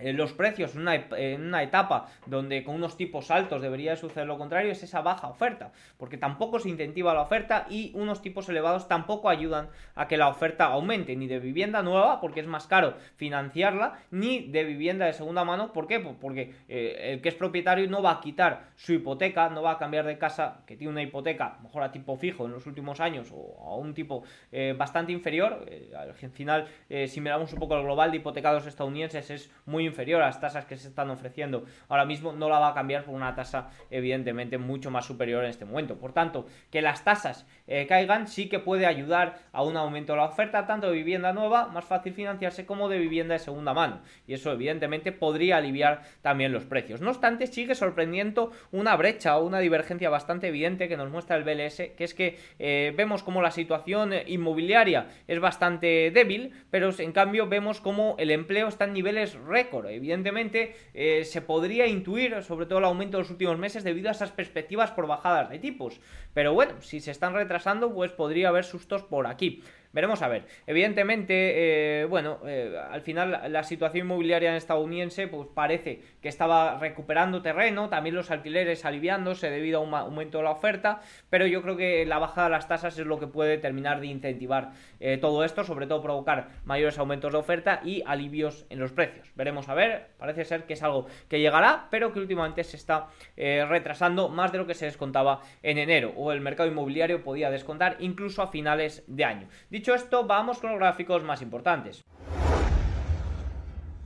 eh, 0.01 0.13
los 0.13 0.34
precios 0.34 0.75
en 0.75 0.82
una, 0.82 1.63
etapa 1.63 2.08
donde 2.25 2.63
con 2.63 2.75
unos 2.75 2.98
tipos 2.98 3.32
altos 3.32 3.62
debería 3.62 3.96
suceder 3.96 4.27
lo 4.27 4.38
contrario 4.38 4.72
es 4.72 4.84
esa 4.84 5.01
baja 5.01 5.27
oferta, 5.27 5.72
porque 5.98 6.18
tampoco 6.18 6.60
se 6.60 6.70
incentiva 6.70 7.13
la 7.13 7.22
oferta 7.22 7.65
y 7.70 7.91
unos 7.96 8.22
tipos 8.22 8.48
elevados 8.50 8.88
tampoco 8.88 9.29
ayudan 9.29 9.70
a 9.96 10.08
que 10.08 10.18
la 10.18 10.29
oferta 10.29 10.65
aumente, 10.65 11.15
ni 11.15 11.27
de 11.27 11.39
vivienda 11.39 11.82
nueva, 11.82 12.22
porque 12.22 12.39
es 12.39 12.48
más 12.48 12.68
caro 12.68 12.96
financiarla, 13.15 14.00
ni 14.12 14.48
de 14.50 14.63
vivienda 14.63 15.06
de 15.06 15.13
segunda 15.13 15.44
mano, 15.44 15.74
¿por 15.74 15.88
qué? 15.88 16.00
Pues 16.00 16.15
porque 16.20 16.53
eh, 16.68 17.13
el 17.13 17.22
que 17.22 17.29
es 17.29 17.36
propietario 17.36 17.89
no 17.89 18.01
va 18.01 18.12
a 18.12 18.22
quitar 18.22 18.70
su 18.75 18.94
hipoteca, 18.94 19.50
no 19.50 19.62
va 19.62 19.72
a 19.72 19.77
cambiar 19.77 20.06
de 20.06 20.18
casa 20.18 20.62
que 20.65 20.75
tiene 20.75 20.91
una 20.91 21.01
hipoteca, 21.01 21.58
mejor 21.62 21.84
a 21.84 21.91
tipo 21.91 22.15
fijo 22.15 22.46
en 22.46 22.51
los 22.51 22.65
últimos 22.65 23.00
años 23.00 23.32
o 23.34 23.68
a 23.68 23.75
un 23.75 23.94
tipo 23.94 24.24
eh, 24.51 24.74
bastante 24.77 25.12
inferior, 25.12 25.65
al 25.98 26.13
final 26.13 26.68
si 27.08 27.22
miramos 27.22 27.51
un 27.53 27.60
poco 27.60 27.75
el 27.75 27.84
global 27.84 28.12
de 28.12 28.18
hipotecados 28.18 28.65
estadounidenses 28.65 29.29
es 29.29 29.51
muy 29.65 29.86
inferior 29.89 30.22
a 30.22 30.27
las 30.27 30.39
tasas 30.39 30.65
que 30.65 30.77
se 30.77 30.88
están 30.88 31.10
ofreciendo 31.10 31.65
ahora 31.89 32.05
mismo, 32.05 32.31
no 32.31 32.50
la 32.50 32.60
va 32.60 32.69
a 32.69 32.74
cambiar 32.74 33.03
por 33.03 33.15
una 33.15 33.36
tasa 33.36 33.69
evidentemente 33.91 34.58
mucho 34.58 34.91
más 34.91 35.05
superior 35.05 35.43
en 35.43 35.50
este 35.50 35.65
momento. 35.65 35.98
Por 35.98 36.13
tanto, 36.13 36.46
que 36.72 36.81
las 36.81 37.03
tasas 37.03 37.46
eh, 37.67 37.86
caigan 37.88 38.27
sí 38.27 38.48
que 38.50 38.60
puede 38.60 38.86
ayudar 38.86 39.39
a 39.51 39.63
un 39.63 39.77
aumento 39.77 40.13
de 40.13 40.17
la 40.17 40.25
oferta 40.25 40.65
tanto 40.65 40.88
de 40.88 40.93
vivienda 40.93 41.34
nueva, 41.34 41.67
más 41.67 41.86
fácil 41.86 42.13
financiarse, 42.13 42.65
como 42.65 42.89
de 42.89 42.98
vivienda 42.98 43.34
de 43.34 43.39
segunda 43.39 43.74
mano. 43.74 44.01
Y 44.27 44.34
eso 44.34 44.51
evidentemente 44.51 45.12
podría 45.12 45.58
aliviar 45.58 46.03
también 46.22 46.51
los 46.51 46.65
precios. 46.65 47.01
No 47.01 47.10
obstante, 47.10 47.48
sigue 47.48 47.75
sorprendiendo 47.75 48.51
una 48.72 48.96
brecha 48.96 49.38
o 49.38 49.46
una 49.46 49.60
divergencia 49.60 50.10
bastante 50.10 50.48
evidente 50.48 50.88
que 50.88 50.98
nos 50.98 51.10
muestra 51.10 51.36
el 51.36 51.43
BLS, 51.43 51.77
que 51.98 52.03
es 52.03 52.13
que 52.13 52.38
eh, 52.60 52.93
vemos 52.96 53.24
como 53.24 53.41
la 53.41 53.51
situación 53.51 54.13
inmobiliaria 54.27 55.08
es 55.27 55.39
bastante 55.39 56.12
débil, 56.12 56.53
pero 56.69 56.89
en 56.98 57.12
cambio 57.12 57.48
vemos 57.48 57.81
como 57.81 58.15
el 58.19 58.31
empleo 58.31 58.67
está 58.67 58.86
en 58.86 58.93
niveles 58.93 59.36
récord 59.46 59.78
Evidentemente, 59.88 60.75
eh, 60.93 61.24
se 61.24 61.41
podría 61.41 61.88
intuir, 61.88 62.43
sobre 62.43 62.65
todo 62.65 62.79
el 62.79 62.86
aumento 62.86 63.17
de 63.17 63.24
los 63.24 63.31
últimos 63.31 63.57
meses, 63.57 63.83
debido 63.83 64.09
a 64.09 64.12
esas 64.12 64.31
perspectivas 64.31 64.91
por 64.91 65.08
bajadas 65.08 65.49
de 65.49 65.60
tipos. 65.60 66.01
Pero 66.34 66.54
bueno, 66.54 66.82
si 66.82 66.99
se 66.99 67.12
están 67.12 67.34
retrasando, 67.34 67.93
pues 67.93 68.12
podría 68.12 68.49
haber 68.49 68.65
sustos 68.65 69.04
por 69.04 69.27
aquí. 69.27 69.63
Veremos 69.91 70.21
a 70.21 70.28
ver. 70.28 70.45
Evidentemente, 70.67 72.02
eh, 72.02 72.06
bueno, 72.06 72.38
eh, 72.45 72.75
al 72.91 73.02
final 73.02 73.52
la 73.52 73.63
situación 73.63 74.06
inmobiliaria 74.06 74.52
en 74.52 74.56
estadounidense 74.56 75.28
pues 75.28 75.47
parece 75.52 76.04
que 76.21 76.30
estaba 76.30 76.78
recuperando 76.78 77.41
terreno, 77.41 77.89
también 77.89 78.13
los 78.13 78.30
alquileres 78.30 78.86
aliviándose 78.86 79.49
debido 79.49 79.80
a 79.80 79.82
un 79.82 79.91
aumento 79.95 80.38
de 80.38 80.43
la 80.43 80.52
oferta, 80.52 81.02
pero 81.32 81.47
yo 81.47 81.63
creo 81.63 81.75
que 81.75 82.06
la 82.06 82.19
bajada 82.19 82.49
de 82.49 82.52
las 82.52 82.67
tasas 82.67 82.99
es 82.99 83.06
lo 83.08 83.19
que 83.19 83.25
puede 83.25 83.58
terminar 83.58 83.99
de 83.99 84.08
incentivar 84.08 84.73
eh, 84.99 85.17
todo 85.17 85.43
esto, 85.43 85.63
sobre 85.63 85.88
todo 85.88 86.04
provocar 86.04 86.49
mayores 86.65 86.99
aumentos 86.99 87.32
de 87.32 87.39
oferta 87.39 87.82
y 87.84 88.04
alivios 88.06 88.67
en 88.69 88.78
los 88.78 88.91
precios. 88.91 89.32
Veremos 89.34 89.69
a 89.69 89.73
ver, 89.73 90.10
parece 90.19 90.45
ser 90.45 90.65
que 90.65 90.73
es 90.73 90.84
algo 90.84 91.08
que 91.28 91.39
llegará, 91.39 91.88
pero 91.89 92.13
que 92.13 92.19
últimamente 92.19 92.63
se 92.63 92.78
está 92.78 93.08
retrasando 93.36 94.30
más 94.30 94.52
de 94.52 94.58
lo 94.60 94.67
que 94.67 94.73
se 94.73 94.86
descontaba 94.86 95.41
en 95.63 95.78
enero, 95.78 96.13
o 96.15 96.32
el 96.32 96.41
mercado 96.41 96.69
inmobiliario 96.69 97.23
podía 97.23 97.49
descontar 97.49 97.95
incluso 97.99 98.41
a 98.41 98.47
finales 98.47 99.04
de 99.08 99.25
año. 99.25 99.47
Dicho 99.80 99.96
esto, 99.96 100.26
vamos 100.26 100.58
con 100.58 100.72
los 100.72 100.80
gráficos 100.80 101.24
más 101.24 101.42
importantes. 101.42 102.04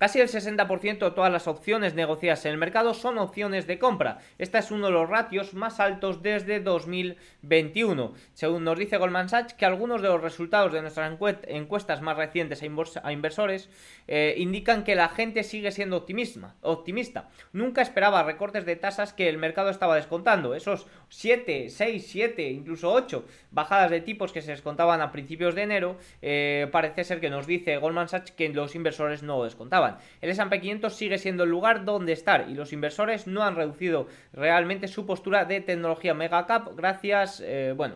Casi 0.03 0.19
el 0.19 0.27
60% 0.27 0.99
de 0.99 1.11
todas 1.11 1.31
las 1.31 1.47
opciones 1.47 1.93
negociadas 1.93 2.43
en 2.43 2.51
el 2.51 2.57
mercado 2.57 2.93
son 2.93 3.17
opciones 3.17 3.67
de 3.67 3.79
compra. 3.79 4.19
Este 4.37 4.57
es 4.57 4.69
uno 4.69 4.87
de 4.87 4.91
los 4.91 5.07
ratios 5.09 5.53
más 5.53 5.79
altos 5.79 6.21
desde 6.21 6.59
2021. 6.59 8.13
Según 8.33 8.65
nos 8.65 8.77
dice 8.77 8.97
Goldman 8.97 9.29
Sachs, 9.29 9.53
que 9.53 9.65
algunos 9.65 10.01
de 10.01 10.09
los 10.09 10.21
resultados 10.21 10.73
de 10.73 10.81
nuestras 10.81 11.17
encuestas 11.47 12.01
más 12.01 12.17
recientes 12.17 12.61
a 13.01 13.13
inversores 13.13 13.69
eh, 14.09 14.35
indican 14.39 14.83
que 14.83 14.95
la 14.95 15.07
gente 15.07 15.41
sigue 15.41 15.71
siendo 15.71 15.95
optimista. 15.95 17.29
Nunca 17.53 17.81
esperaba 17.81 18.23
recortes 18.23 18.65
de 18.65 18.75
tasas 18.75 19.13
que 19.13 19.29
el 19.29 19.37
mercado 19.37 19.69
estaba 19.69 19.95
descontando. 19.95 20.53
Esos 20.53 20.85
7, 21.07 21.69
6, 21.69 22.05
7, 22.05 22.49
incluso 22.49 22.91
8 22.91 23.23
bajadas 23.51 23.89
de 23.89 24.01
tipos 24.01 24.33
que 24.33 24.41
se 24.41 24.51
descontaban 24.51 24.99
a 24.99 25.13
principios 25.13 25.55
de 25.55 25.61
enero, 25.61 25.95
eh, 26.21 26.67
parece 26.73 27.05
ser 27.05 27.21
que 27.21 27.29
nos 27.29 27.47
dice 27.47 27.77
Goldman 27.77 28.09
Sachs 28.09 28.31
que 28.31 28.49
los 28.49 28.75
inversores 28.75 29.23
no 29.23 29.41
descontaban. 29.45 29.92
El 30.21 30.29
S&P 30.29 30.59
500 30.59 30.93
sigue 30.93 31.17
siendo 31.17 31.43
el 31.43 31.49
lugar 31.49 31.85
donde 31.85 32.13
estar 32.13 32.49
y 32.49 32.53
los 32.53 32.73
inversores 32.73 33.27
no 33.27 33.43
han 33.43 33.55
reducido 33.55 34.07
realmente 34.31 34.87
su 34.87 35.05
postura 35.05 35.45
de 35.45 35.61
tecnología 35.61 36.13
mega 36.13 36.45
cap 36.45 36.69
gracias, 36.75 37.41
eh, 37.45 37.73
bueno, 37.75 37.95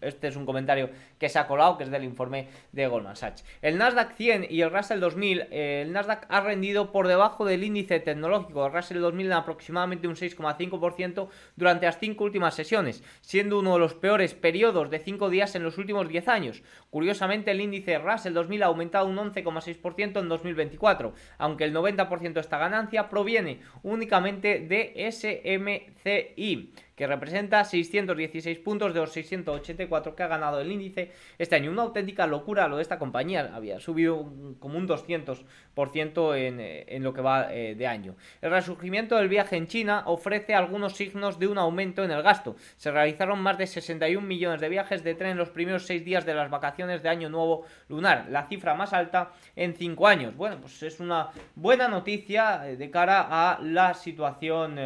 este 0.00 0.28
es 0.28 0.36
un 0.36 0.46
comentario 0.46 0.90
que 1.18 1.28
se 1.28 1.38
ha 1.38 1.46
colado, 1.46 1.78
que 1.78 1.84
es 1.84 1.90
del 1.90 2.04
informe 2.04 2.48
de 2.72 2.86
Goldman 2.86 3.16
Sachs. 3.16 3.44
El 3.62 3.78
Nasdaq 3.78 4.14
100 4.14 4.46
y 4.50 4.62
el 4.62 4.70
Russell 4.70 5.00
2000, 5.00 5.40
eh, 5.50 5.82
el 5.82 5.92
Nasdaq 5.92 6.26
ha 6.28 6.40
rendido 6.40 6.92
por 6.92 7.08
debajo 7.08 7.44
del 7.44 7.64
índice 7.64 8.00
tecnológico 8.00 8.64
del 8.64 8.72
Russell 8.72 9.00
2000 9.00 9.26
en 9.26 9.32
aproximadamente 9.32 10.08
un 10.08 10.14
6,5% 10.14 11.28
durante 11.56 11.86
las 11.86 11.98
cinco 11.98 12.24
últimas 12.24 12.54
sesiones, 12.54 13.02
siendo 13.20 13.58
uno 13.58 13.74
de 13.74 13.80
los 13.80 13.94
peores 13.94 14.34
periodos 14.34 14.90
de 14.90 14.98
5 14.98 15.30
días 15.30 15.54
en 15.54 15.62
los 15.62 15.78
últimos 15.78 16.08
10 16.08 16.28
años. 16.28 16.62
Curiosamente, 16.90 17.50
el 17.50 17.60
índice 17.60 17.98
Russell 17.98 18.32
2000 18.32 18.62
ha 18.62 18.66
aumentado 18.66 19.06
un 19.06 19.16
11,6% 19.16 20.20
en 20.20 20.28
2024, 20.28 21.12
aunque 21.36 21.64
el 21.64 21.74
90% 21.74 22.32
de 22.32 22.40
esta 22.40 22.58
ganancia 22.58 23.08
proviene 23.08 23.60
únicamente 23.82 24.60
de 24.60 25.10
SMCI 25.10 26.72
que 26.98 27.06
representa 27.06 27.64
616 27.64 28.58
puntos 28.58 28.92
de 28.92 28.98
los 28.98 29.12
684 29.12 30.16
que 30.16 30.22
ha 30.24 30.26
ganado 30.26 30.60
el 30.60 30.72
índice 30.72 31.12
este 31.38 31.54
año. 31.54 31.70
Una 31.70 31.82
auténtica 31.82 32.26
locura 32.26 32.66
lo 32.66 32.76
de 32.76 32.82
esta 32.82 32.98
compañía, 32.98 33.52
había 33.54 33.78
subido 33.78 34.32
como 34.58 34.78
un 34.78 34.88
200% 34.88 36.36
en, 36.36 36.58
eh, 36.58 36.86
en 36.88 37.04
lo 37.04 37.14
que 37.14 37.20
va 37.20 37.54
eh, 37.54 37.76
de 37.76 37.86
año. 37.86 38.16
El 38.42 38.50
resurgimiento 38.50 39.16
del 39.16 39.28
viaje 39.28 39.56
en 39.56 39.68
China 39.68 40.02
ofrece 40.06 40.56
algunos 40.56 40.94
signos 40.94 41.38
de 41.38 41.46
un 41.46 41.58
aumento 41.58 42.02
en 42.02 42.10
el 42.10 42.20
gasto. 42.20 42.56
Se 42.76 42.90
realizaron 42.90 43.38
más 43.38 43.58
de 43.58 43.68
61 43.68 44.26
millones 44.26 44.60
de 44.60 44.68
viajes 44.68 45.04
de 45.04 45.14
tren 45.14 45.30
en 45.30 45.38
los 45.38 45.50
primeros 45.50 45.86
6 45.86 46.04
días 46.04 46.26
de 46.26 46.34
las 46.34 46.50
vacaciones 46.50 47.04
de 47.04 47.08
Año 47.10 47.28
Nuevo 47.28 47.64
Lunar, 47.88 48.26
la 48.28 48.48
cifra 48.48 48.74
más 48.74 48.92
alta 48.92 49.30
en 49.54 49.74
5 49.74 50.08
años. 50.08 50.34
Bueno, 50.34 50.56
pues 50.60 50.82
es 50.82 50.98
una 51.08 51.30
buena 51.54 51.88
noticia 51.88 52.68
eh, 52.68 52.76
de 52.76 52.90
cara 52.90 53.26
a 53.30 53.58
la 53.62 53.94
situación 53.94 54.78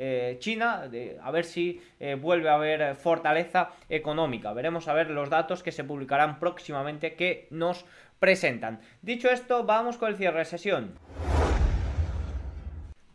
eh, 0.00 0.36
China, 0.38 0.86
de, 0.86 1.18
a 1.20 1.32
ver 1.32 1.44
si 1.44 1.82
eh, 1.98 2.14
vuelve 2.14 2.48
a 2.50 2.54
haber 2.54 2.94
fortaleza 2.94 3.70
económica. 3.88 4.52
Veremos 4.52 4.86
a 4.86 4.92
ver 4.92 5.10
los 5.10 5.28
datos 5.28 5.64
que 5.64 5.72
se 5.72 5.82
publicarán 5.82 6.38
próximamente 6.38 7.14
que 7.14 7.48
nos 7.50 7.84
presentan. 8.20 8.78
Dicho 9.02 9.28
esto, 9.28 9.64
vamos 9.64 9.96
con 9.96 10.10
el 10.10 10.16
cierre 10.16 10.38
de 10.38 10.44
sesión. 10.44 10.94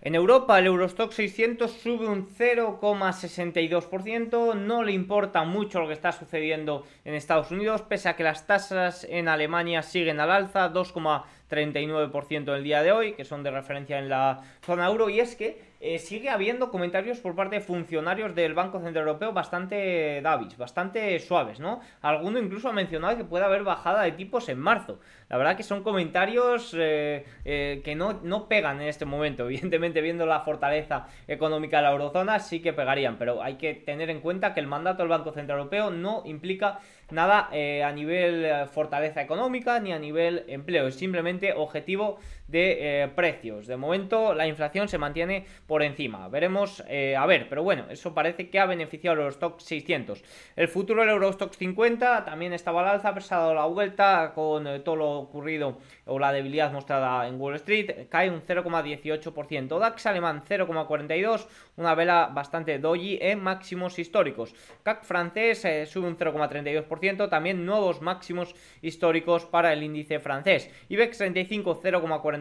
En 0.06 0.16
Europa 0.16 0.60
el 0.60 0.66
Eurostock 0.66 1.14
600 1.14 1.72
sube 1.72 2.08
un 2.08 2.28
0,62%, 2.28 4.54
no 4.54 4.84
le 4.84 4.92
importa 4.92 5.46
mucho 5.46 5.80
lo 5.80 5.88
que 5.88 5.94
está 5.94 6.12
sucediendo 6.12 6.86
en 7.06 7.14
Estados 7.14 7.52
Unidos, 7.52 7.84
pese 7.84 8.10
a 8.10 8.18
que 8.18 8.26
las 8.26 8.46
tasas 8.46 9.08
en 9.10 9.30
Alemania 9.30 9.82
siguen 9.82 10.20
al 10.20 10.32
alza, 10.32 10.74
2,3 10.74 11.24
39% 11.54 12.32
en 12.32 12.50
el 12.50 12.64
día 12.64 12.82
de 12.82 12.92
hoy, 12.92 13.14
que 13.14 13.26
son 13.26 13.44
de 13.44 13.52
referencia 13.52 14.00
en 14.00 14.10
la 14.10 14.42
zona 14.62 14.88
euro, 14.88 15.10
y 15.10 15.20
es 15.20 15.36
que 15.36 15.74
eh, 15.86 16.00
sigue 16.00 16.30
habiendo 16.30 16.72
comentarios 16.72 17.20
por 17.20 17.36
parte 17.36 17.58
de 17.58 17.62
funcionarios 17.62 18.34
del 18.34 18.54
Banco 18.54 18.80
Central 18.80 19.06
Europeo 19.06 19.34
bastante 19.34 20.22
davis, 20.22 20.56
bastante 20.58 21.20
suaves, 21.20 21.60
¿no? 21.60 21.82
Alguno 22.02 22.40
incluso 22.40 22.70
ha 22.70 22.72
mencionado 22.72 23.18
que 23.18 23.26
puede 23.26 23.44
haber 23.44 23.64
bajada 23.64 24.04
de 24.04 24.14
tipos 24.14 24.48
en 24.48 24.60
marzo. 24.60 25.02
La 25.28 25.36
verdad 25.36 25.58
que 25.58 25.64
son 25.64 25.84
comentarios 25.84 26.74
eh, 26.80 27.26
eh, 27.44 27.82
que 27.84 27.96
no, 27.96 28.22
no 28.24 28.48
pegan 28.48 28.80
en 28.80 28.88
este 28.88 29.04
momento. 29.04 29.44
Evidentemente, 29.50 30.00
viendo 30.00 30.26
la 30.26 30.40
fortaleza 30.40 31.08
económica 31.28 31.78
de 31.78 31.84
la 31.84 31.92
eurozona, 31.92 32.40
sí 32.40 32.62
que 32.62 32.72
pegarían, 32.72 33.18
pero 33.18 33.44
hay 33.44 33.56
que 33.56 33.74
tener 33.74 34.10
en 34.10 34.22
cuenta 34.22 34.54
que 34.54 34.62
el 34.62 34.68
mandato 34.68 35.00
del 35.00 35.10
Banco 35.10 35.34
Central 35.34 35.60
Europeo 35.60 35.90
no 35.90 36.24
implica 36.24 36.80
nada 37.14 37.50
a 37.52 37.92
nivel 37.92 38.68
fortaleza 38.68 39.22
económica 39.22 39.80
ni 39.80 39.94
a 39.94 40.00
nivel 40.00 40.44
empleo, 40.48 40.88
es 40.88 40.96
simplemente 40.96 41.54
objetivo 41.54 42.18
de 42.54 43.10
precios. 43.16 43.68
De 43.68 43.76
momento, 43.76 44.34
la 44.34 44.48
inflación 44.48 44.88
se 44.88 44.98
mantiene 44.98 45.46
por 45.68 45.84
encima. 45.84 46.30
Veremos, 46.30 46.84
eh, 46.88 47.16
a 47.18 47.26
ver, 47.26 47.50
pero 47.50 47.64
bueno, 47.64 47.86
eso 47.90 48.14
parece 48.14 48.50
que 48.50 48.60
ha 48.60 48.66
beneficiado 48.66 49.22
a 49.22 49.26
los 49.26 49.34
stocks 49.36 49.64
600. 49.64 50.24
El 50.56 50.68
futuro 50.68 51.02
del 51.02 51.10
Eurostox 51.10 51.58
50 51.58 52.24
también 52.24 52.54
estaba 52.54 52.82
al 52.82 52.96
alza, 52.96 53.10
ha 53.10 53.40
dado 53.40 53.54
la 53.54 53.66
vuelta 53.66 54.32
con 54.34 54.68
eh, 54.68 54.80
todo 54.80 54.96
lo 54.96 55.12
ocurrido 55.12 55.80
o 56.06 56.20
la 56.20 56.32
debilidad 56.32 56.72
mostrada 56.72 57.28
en 57.28 57.40
Wall 57.40 57.56
Street, 57.56 58.08
cae 58.10 58.30
un 58.30 58.42
0,18%. 58.42 59.80
DAX 59.80 60.06
alemán 60.06 60.44
0,42%, 60.48 61.48
una 61.78 61.96
vela 61.96 62.30
bastante 62.32 62.78
doji 62.78 63.18
en 63.22 63.42
máximos 63.42 63.98
históricos. 63.98 64.54
CAC 64.84 65.04
francés 65.04 65.66
eh, 65.66 65.86
sube 65.86 66.08
un 66.08 66.18
0,32%, 66.18 67.30
también 67.30 67.66
nuevos 67.66 68.02
máximos 68.02 68.56
históricos 68.82 69.46
para 69.46 69.74
el 69.74 69.82
índice 69.82 70.20
francés. 70.20 70.70
IBEX 70.90 71.18
35 71.18 71.82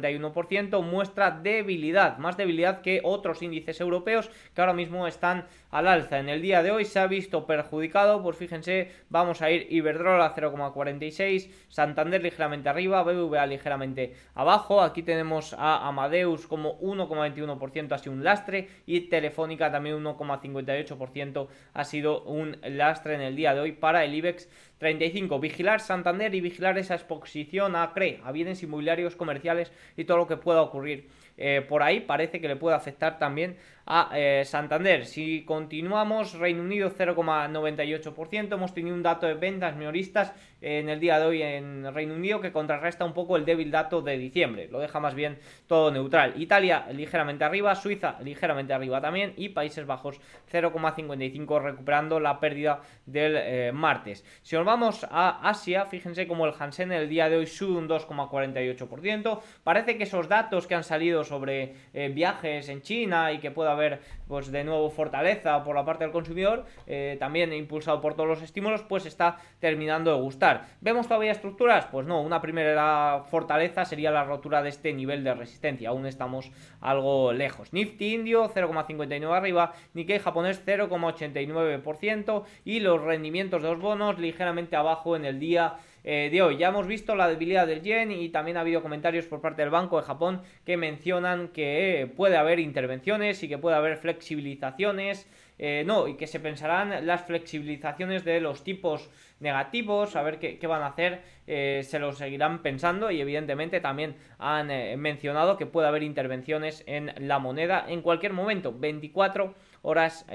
0,41% 0.02 0.82
muestra 0.82 1.30
debilidad, 1.30 2.18
más 2.18 2.36
debilidad 2.36 2.82
que 2.82 3.00
otros 3.02 3.22
otros 3.22 3.40
índices 3.40 3.80
europeos 3.80 4.30
que 4.52 4.60
ahora 4.60 4.72
mismo 4.72 5.06
están 5.06 5.46
al 5.70 5.86
alza. 5.86 6.18
En 6.18 6.28
el 6.28 6.42
día 6.42 6.62
de 6.62 6.72
hoy 6.72 6.84
se 6.84 6.98
ha 6.98 7.06
visto 7.06 7.46
perjudicado, 7.46 8.20
pues 8.20 8.36
fíjense, 8.36 8.90
vamos 9.08 9.40
a 9.42 9.50
ir 9.50 9.68
Iberdrola 9.70 10.34
0,46, 10.34 11.48
Santander 11.68 12.20
ligeramente 12.20 12.68
arriba, 12.68 13.04
BBVA 13.04 13.46
ligeramente 13.46 14.14
abajo, 14.34 14.82
aquí 14.82 15.04
tenemos 15.04 15.54
a 15.54 15.86
Amadeus 15.86 16.48
como 16.48 16.80
1,21% 16.80 17.92
ha 17.92 17.98
sido 17.98 18.12
un 18.12 18.24
lastre 18.24 18.68
y 18.86 19.02
Telefónica 19.02 19.70
también 19.70 20.02
1,58% 20.02 21.46
ha 21.74 21.84
sido 21.84 22.24
un 22.24 22.58
lastre 22.62 23.14
en 23.14 23.20
el 23.20 23.36
día 23.36 23.54
de 23.54 23.60
hoy 23.60 23.72
para 23.72 24.04
el 24.04 24.14
IBEX 24.14 24.48
35. 24.82 25.38
Vigilar 25.38 25.80
Santander 25.80 26.34
y 26.34 26.40
vigilar 26.40 26.76
esa 26.76 26.96
exposición 26.96 27.76
a 27.76 27.92
CRE, 27.92 28.20
a 28.24 28.32
bienes 28.32 28.64
inmobiliarios 28.64 29.14
comerciales 29.14 29.70
y 29.96 30.02
todo 30.02 30.16
lo 30.16 30.26
que 30.26 30.36
pueda 30.36 30.60
ocurrir 30.60 31.08
eh, 31.38 31.64
por 31.66 31.82
ahí 31.82 32.00
parece 32.00 32.40
que 32.40 32.48
le 32.48 32.56
puede 32.56 32.76
afectar 32.76 33.18
también 33.18 33.56
a 33.86 34.10
eh, 34.14 34.44
Santander. 34.44 35.06
Si 35.06 35.44
continuamos, 35.44 36.34
Reino 36.34 36.62
Unido 36.62 36.90
0,98%. 36.90 38.52
Hemos 38.52 38.74
tenido 38.74 38.94
un 38.94 39.02
dato 39.02 39.26
de 39.26 39.34
ventas 39.34 39.76
minoristas 39.76 40.32
en 40.62 40.88
el 40.88 41.00
día 41.00 41.18
de 41.18 41.26
hoy 41.26 41.42
en 41.42 41.92
Reino 41.92 42.14
Unido 42.14 42.40
que 42.40 42.52
contrarresta 42.52 43.04
un 43.04 43.12
poco 43.12 43.36
el 43.36 43.44
débil 43.44 43.70
dato 43.70 44.00
de 44.00 44.16
diciembre. 44.16 44.68
Lo 44.70 44.78
deja 44.78 45.00
más 45.00 45.14
bien 45.14 45.38
todo 45.66 45.90
neutral. 45.90 46.34
Italia 46.40 46.86
ligeramente 46.92 47.44
arriba, 47.44 47.74
Suiza 47.74 48.16
ligeramente 48.22 48.72
arriba 48.72 49.00
también 49.00 49.34
y 49.36 49.50
Países 49.50 49.86
Bajos 49.86 50.20
0,55 50.52 51.60
recuperando 51.60 52.20
la 52.20 52.38
pérdida 52.38 52.82
del 53.06 53.36
eh, 53.36 53.72
martes. 53.74 54.24
Si 54.42 54.54
nos 54.54 54.64
vamos 54.64 55.04
a 55.10 55.48
Asia, 55.48 55.86
fíjense 55.86 56.28
como 56.28 56.46
el 56.46 56.54
Hansen 56.56 56.92
el 56.92 57.08
día 57.08 57.28
de 57.28 57.38
hoy 57.38 57.46
sube 57.46 57.76
un 57.76 57.88
2,48%. 57.88 59.40
Parece 59.64 59.98
que 59.98 60.04
esos 60.04 60.28
datos 60.28 60.68
que 60.68 60.76
han 60.76 60.84
salido 60.84 61.24
sobre 61.24 61.74
eh, 61.92 62.08
viajes 62.08 62.68
en 62.68 62.82
China 62.82 63.32
y 63.32 63.38
que 63.38 63.50
pueda 63.50 63.71
haber 63.72 64.00
pues 64.28 64.50
de 64.50 64.64
nuevo 64.64 64.88
fortaleza 64.90 65.62
por 65.64 65.74
la 65.74 65.84
parte 65.84 66.04
del 66.04 66.12
consumidor, 66.12 66.64
eh, 66.86 67.16
también 67.18 67.52
impulsado 67.52 68.00
por 68.00 68.14
todos 68.14 68.28
los 68.28 68.42
estímulos, 68.42 68.82
pues 68.82 69.06
está 69.06 69.38
terminando 69.58 70.14
de 70.14 70.20
gustar. 70.20 70.66
¿Vemos 70.80 71.08
todavía 71.08 71.32
estructuras? 71.32 71.86
Pues 71.86 72.06
no, 72.06 72.22
una 72.22 72.40
primera 72.40 73.24
fortaleza 73.30 73.84
sería 73.84 74.10
la 74.10 74.24
rotura 74.24 74.62
de 74.62 74.68
este 74.68 74.92
nivel 74.92 75.24
de 75.24 75.34
resistencia, 75.34 75.90
aún 75.90 76.06
estamos 76.06 76.50
algo 76.80 77.32
lejos. 77.32 77.72
Nifty 77.72 78.14
indio 78.14 78.48
0,59 78.48 79.32
arriba, 79.32 79.72
Nikkei 79.94 80.18
japonés 80.18 80.62
0,89% 80.64 82.44
y 82.64 82.80
los 82.80 83.00
rendimientos 83.00 83.62
de 83.62 83.68
los 83.68 83.80
bonos 83.80 84.18
ligeramente 84.18 84.76
abajo 84.76 85.16
en 85.16 85.24
el 85.24 85.38
día 85.38 85.76
eh, 86.04 86.28
de 86.32 86.42
hoy. 86.42 86.56
Ya 86.56 86.68
hemos 86.68 86.86
visto 86.86 87.14
la 87.14 87.28
debilidad 87.28 87.66
del 87.66 87.82
yen 87.82 88.10
y 88.10 88.28
también 88.28 88.56
ha 88.56 88.60
habido 88.60 88.82
comentarios 88.82 89.26
por 89.26 89.40
parte 89.40 89.62
del 89.62 89.70
Banco 89.70 89.98
de 90.00 90.06
Japón 90.06 90.42
que 90.64 90.76
mencionan 90.76 91.48
que 91.48 92.12
puede 92.16 92.36
haber 92.36 92.58
intervenciones 92.58 93.42
y 93.42 93.48
que 93.48 93.58
puede 93.58 93.76
haber 93.76 93.96
flexibilizaciones. 93.96 95.28
Eh, 95.58 95.84
no, 95.86 96.08
y 96.08 96.16
que 96.16 96.26
se 96.26 96.40
pensarán 96.40 97.06
las 97.06 97.24
flexibilizaciones 97.24 98.24
de 98.24 98.40
los 98.40 98.64
tipos 98.64 99.10
negativos, 99.38 100.16
a 100.16 100.22
ver 100.22 100.40
qué, 100.40 100.66
van 100.66 100.82
a 100.82 100.86
hacer, 100.86 101.20
eh, 101.46 101.82
se 101.84 102.00
lo 102.00 102.12
seguirán 102.12 102.62
pensando 102.62 103.12
y 103.12 103.20
evidentemente 103.20 103.78
también 103.78 104.16
han 104.38 104.68
mencionado 104.98 105.56
que 105.56 105.66
puede 105.66 105.86
haber 105.86 106.02
intervenciones 106.02 106.82
en 106.86 107.12
la 107.18 107.38
moneda 107.38 107.84
en 107.86 108.02
cualquier 108.02 108.32
momento, 108.32 108.76
24 108.76 109.54
horas 109.82 110.26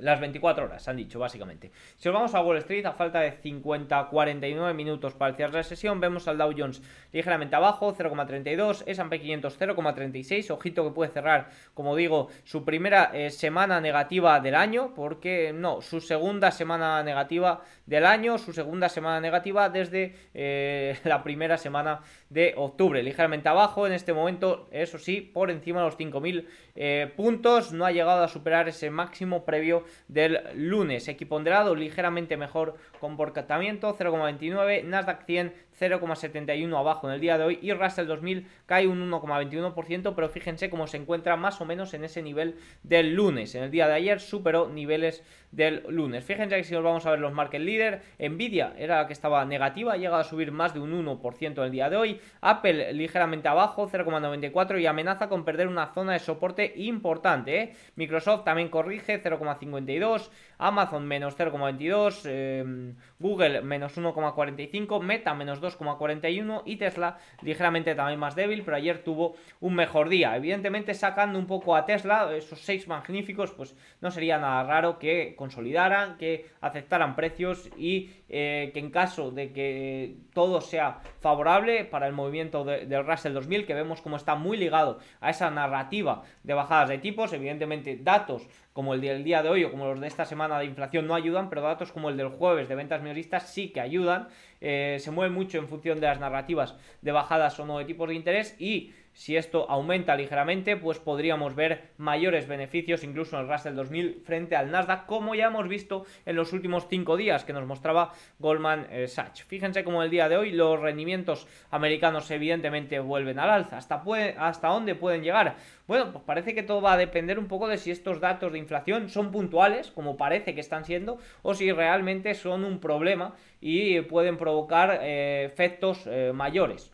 las 0.00 0.20
24 0.20 0.64
horas, 0.64 0.88
han 0.88 0.96
dicho, 0.96 1.18
básicamente. 1.18 1.70
Si 1.96 2.08
nos 2.08 2.14
vamos 2.14 2.34
a 2.34 2.40
Wall 2.40 2.58
Street, 2.58 2.86
a 2.86 2.92
falta 2.92 3.20
de 3.20 3.40
50-49 3.40 4.74
minutos 4.74 5.14
para 5.14 5.30
el 5.30 5.36
cierre 5.36 5.58
de 5.58 5.64
sesión, 5.64 6.00
vemos 6.00 6.28
al 6.28 6.38
Dow 6.38 6.52
Jones 6.56 6.82
ligeramente 7.12 7.56
abajo, 7.56 7.94
0,32, 7.94 8.84
S&P 8.86 9.20
500 9.20 9.58
0,36, 9.58 10.50
ojito 10.50 10.84
que 10.84 10.90
puede 10.90 11.10
cerrar, 11.10 11.50
como 11.74 11.96
digo, 11.96 12.28
su 12.44 12.64
primera 12.64 13.10
eh, 13.12 13.30
semana 13.30 13.80
negativa 13.80 14.40
del 14.40 14.54
año, 14.54 14.92
porque 14.94 15.52
no, 15.54 15.80
su 15.80 16.00
segunda 16.00 16.50
semana 16.50 17.02
negativa 17.02 17.62
del 17.86 18.06
año, 18.06 18.38
su 18.38 18.52
segunda 18.52 18.88
semana 18.88 19.20
negativa 19.20 19.68
desde 19.68 20.14
eh, 20.34 20.98
la 21.04 21.22
primera 21.22 21.58
semana 21.58 22.00
de 22.30 22.54
octubre, 22.56 23.02
ligeramente 23.02 23.48
abajo 23.48 23.86
en 23.86 23.92
este 23.92 24.12
momento, 24.12 24.68
eso 24.70 24.98
sí, 24.98 25.20
por 25.20 25.50
encima 25.50 25.80
de 25.80 25.86
los 25.86 25.98
5.000 25.98 26.46
eh, 26.80 27.12
puntos, 27.16 27.72
no 27.72 27.84
ha 27.84 27.90
llegado 27.90 28.22
a 28.22 28.28
superar 28.28 28.68
ese 28.68 28.88
máximo 28.88 29.44
previo 29.44 29.82
del 30.06 30.38
lunes, 30.54 31.08
equiponderado 31.08 31.74
ligeramente 31.74 32.36
mejor 32.36 32.76
comportamiento, 33.00 33.96
0,29, 33.98 34.84
Nasdaq 34.84 35.26
100 35.26 35.52
0,71 35.80 36.78
abajo 36.78 37.08
en 37.08 37.14
el 37.14 37.20
día 37.20 37.38
de 37.38 37.44
hoy 37.44 37.58
y 37.62 37.72
Russell 37.72 38.06
2000 38.06 38.46
cae 38.66 38.86
un 38.86 39.10
1,21%, 39.10 40.14
pero 40.14 40.28
fíjense 40.28 40.70
cómo 40.70 40.86
se 40.86 40.96
encuentra 40.96 41.36
más 41.36 41.60
o 41.60 41.64
menos 41.64 41.94
en 41.94 42.04
ese 42.04 42.22
nivel 42.22 42.56
del 42.82 43.14
lunes. 43.14 43.54
En 43.54 43.64
el 43.64 43.70
día 43.70 43.86
de 43.86 43.94
ayer 43.94 44.20
superó 44.20 44.68
niveles 44.68 45.22
del 45.50 45.84
lunes. 45.88 46.24
Fíjense 46.24 46.56
que 46.56 46.64
si 46.64 46.74
nos 46.74 46.84
vamos 46.84 47.06
a 47.06 47.10
ver 47.10 47.20
los 47.20 47.32
market 47.32 47.60
leader, 47.60 48.02
Nvidia 48.18 48.74
era 48.76 48.98
la 48.98 49.06
que 49.06 49.12
estaba 49.12 49.44
negativa, 49.44 49.94
ha 49.94 49.96
llegado 49.96 50.16
a 50.16 50.24
subir 50.24 50.52
más 50.52 50.74
de 50.74 50.80
un 50.80 50.92
1% 50.92 51.58
en 51.58 51.62
el 51.62 51.70
día 51.70 51.88
de 51.88 51.96
hoy, 51.96 52.20
Apple 52.40 52.92
ligeramente 52.92 53.48
abajo, 53.48 53.88
0,94 53.88 54.80
y 54.80 54.86
amenaza 54.86 55.28
con 55.28 55.44
perder 55.44 55.68
una 55.68 55.86
zona 55.94 56.12
de 56.12 56.18
soporte 56.18 56.74
importante. 56.76 57.60
¿eh? 57.60 57.76
Microsoft 57.96 58.44
también 58.44 58.68
corrige, 58.68 59.22
0,52, 59.22 60.30
Amazon 60.58 61.06
menos 61.06 61.36
0,22, 61.36 62.26
em, 62.26 62.94
Google 63.18 63.62
menos 63.62 63.96
1,45, 63.96 65.00
Meta 65.00 65.34
menos 65.34 65.60
2,41 65.68 66.62
y 66.64 66.76
Tesla 66.76 67.18
ligeramente 67.42 67.94
también 67.94 68.18
más 68.18 68.34
débil, 68.34 68.62
pero 68.64 68.76
ayer 68.76 69.02
tuvo 69.02 69.34
un 69.60 69.74
mejor 69.74 70.08
día. 70.08 70.36
Evidentemente 70.36 70.94
sacando 70.94 71.38
un 71.38 71.46
poco 71.46 71.76
a 71.76 71.84
Tesla, 71.84 72.34
esos 72.34 72.60
seis 72.60 72.88
magníficos, 72.88 73.52
pues 73.52 73.76
no 74.00 74.10
sería 74.10 74.38
nada 74.38 74.62
raro 74.64 74.98
que 74.98 75.34
consolidaran, 75.36 76.16
que 76.16 76.46
aceptaran 76.60 77.16
precios 77.16 77.68
y 77.76 78.10
eh, 78.28 78.70
que 78.74 78.80
en 78.80 78.90
caso 78.90 79.30
de 79.30 79.52
que 79.52 80.16
todo 80.34 80.60
sea 80.60 81.00
favorable 81.20 81.84
para 81.84 82.06
el 82.06 82.12
movimiento 82.12 82.64
del 82.64 83.06
Russell 83.06 83.32
2000, 83.32 83.66
que 83.66 83.74
vemos 83.74 84.02
como 84.02 84.16
está 84.16 84.34
muy 84.34 84.56
ligado 84.56 84.98
a 85.20 85.30
esa 85.30 85.50
narrativa 85.50 86.22
de 86.42 86.54
bajadas 86.54 86.90
de 86.90 86.98
tipos, 86.98 87.32
evidentemente 87.32 87.96
datos 87.96 88.46
como 88.72 88.94
el 88.94 89.00
del 89.00 89.24
día 89.24 89.42
de 89.42 89.48
hoy 89.48 89.64
o 89.64 89.70
como 89.70 89.86
los 89.86 90.00
de 90.00 90.06
esta 90.06 90.24
semana 90.24 90.58
de 90.58 90.66
inflación 90.66 91.06
no 91.06 91.14
ayudan, 91.14 91.48
pero 91.48 91.62
datos 91.62 91.90
como 91.90 92.10
el 92.10 92.16
del 92.16 92.28
jueves 92.28 92.68
de 92.68 92.74
ventas 92.74 93.02
minoristas 93.02 93.52
sí 93.52 93.70
que 93.70 93.80
ayudan, 93.80 94.28
eh, 94.60 94.98
se 95.00 95.10
mueve 95.10 95.34
mucho 95.34 95.58
en 95.58 95.66
función 95.66 95.98
de 95.98 96.06
las 96.06 96.20
narrativas 96.20 96.76
de 97.02 97.12
bajadas 97.12 97.58
o 97.58 97.66
no 97.66 97.78
de 97.78 97.86
tipos 97.86 98.08
de 98.08 98.14
interés 98.14 98.54
y 98.60 98.92
si 99.18 99.36
esto 99.36 99.68
aumenta 99.68 100.14
ligeramente, 100.14 100.76
pues 100.76 101.00
podríamos 101.00 101.56
ver 101.56 101.90
mayores 101.96 102.46
beneficios 102.46 103.02
incluso 103.02 103.34
en 103.34 103.42
el 103.42 103.48
Russell 103.48 103.74
2000 103.74 104.22
frente 104.24 104.54
al 104.54 104.70
Nasdaq, 104.70 105.06
como 105.06 105.34
ya 105.34 105.46
hemos 105.46 105.66
visto 105.66 106.06
en 106.24 106.36
los 106.36 106.52
últimos 106.52 106.86
cinco 106.88 107.16
días 107.16 107.44
que 107.44 107.52
nos 107.52 107.66
mostraba 107.66 108.12
Goldman 108.38 108.86
eh, 108.92 109.08
Sachs. 109.08 109.42
Fíjense 109.42 109.82
cómo 109.82 110.04
el 110.04 110.10
día 110.10 110.28
de 110.28 110.36
hoy 110.36 110.52
los 110.52 110.78
rendimientos 110.78 111.48
americanos 111.72 112.30
evidentemente 112.30 113.00
vuelven 113.00 113.40
al 113.40 113.50
alza. 113.50 113.78
¿Hasta, 113.78 114.04
hasta 114.38 114.68
dónde 114.68 114.94
pueden 114.94 115.24
llegar? 115.24 115.56
Bueno, 115.88 116.12
pues 116.12 116.22
parece 116.22 116.54
que 116.54 116.62
todo 116.62 116.80
va 116.80 116.92
a 116.92 116.96
depender 116.96 117.40
un 117.40 117.48
poco 117.48 117.66
de 117.66 117.78
si 117.78 117.90
estos 117.90 118.20
datos 118.20 118.52
de 118.52 118.60
inflación 118.60 119.08
son 119.08 119.32
puntuales, 119.32 119.90
como 119.90 120.16
parece 120.16 120.54
que 120.54 120.60
están 120.60 120.84
siendo, 120.84 121.18
o 121.42 121.54
si 121.54 121.72
realmente 121.72 122.36
son 122.36 122.62
un 122.62 122.78
problema 122.78 123.34
y 123.60 124.00
pueden 124.02 124.36
provocar 124.36 125.00
eh, 125.02 125.44
efectos 125.44 126.06
eh, 126.06 126.30
mayores 126.32 126.92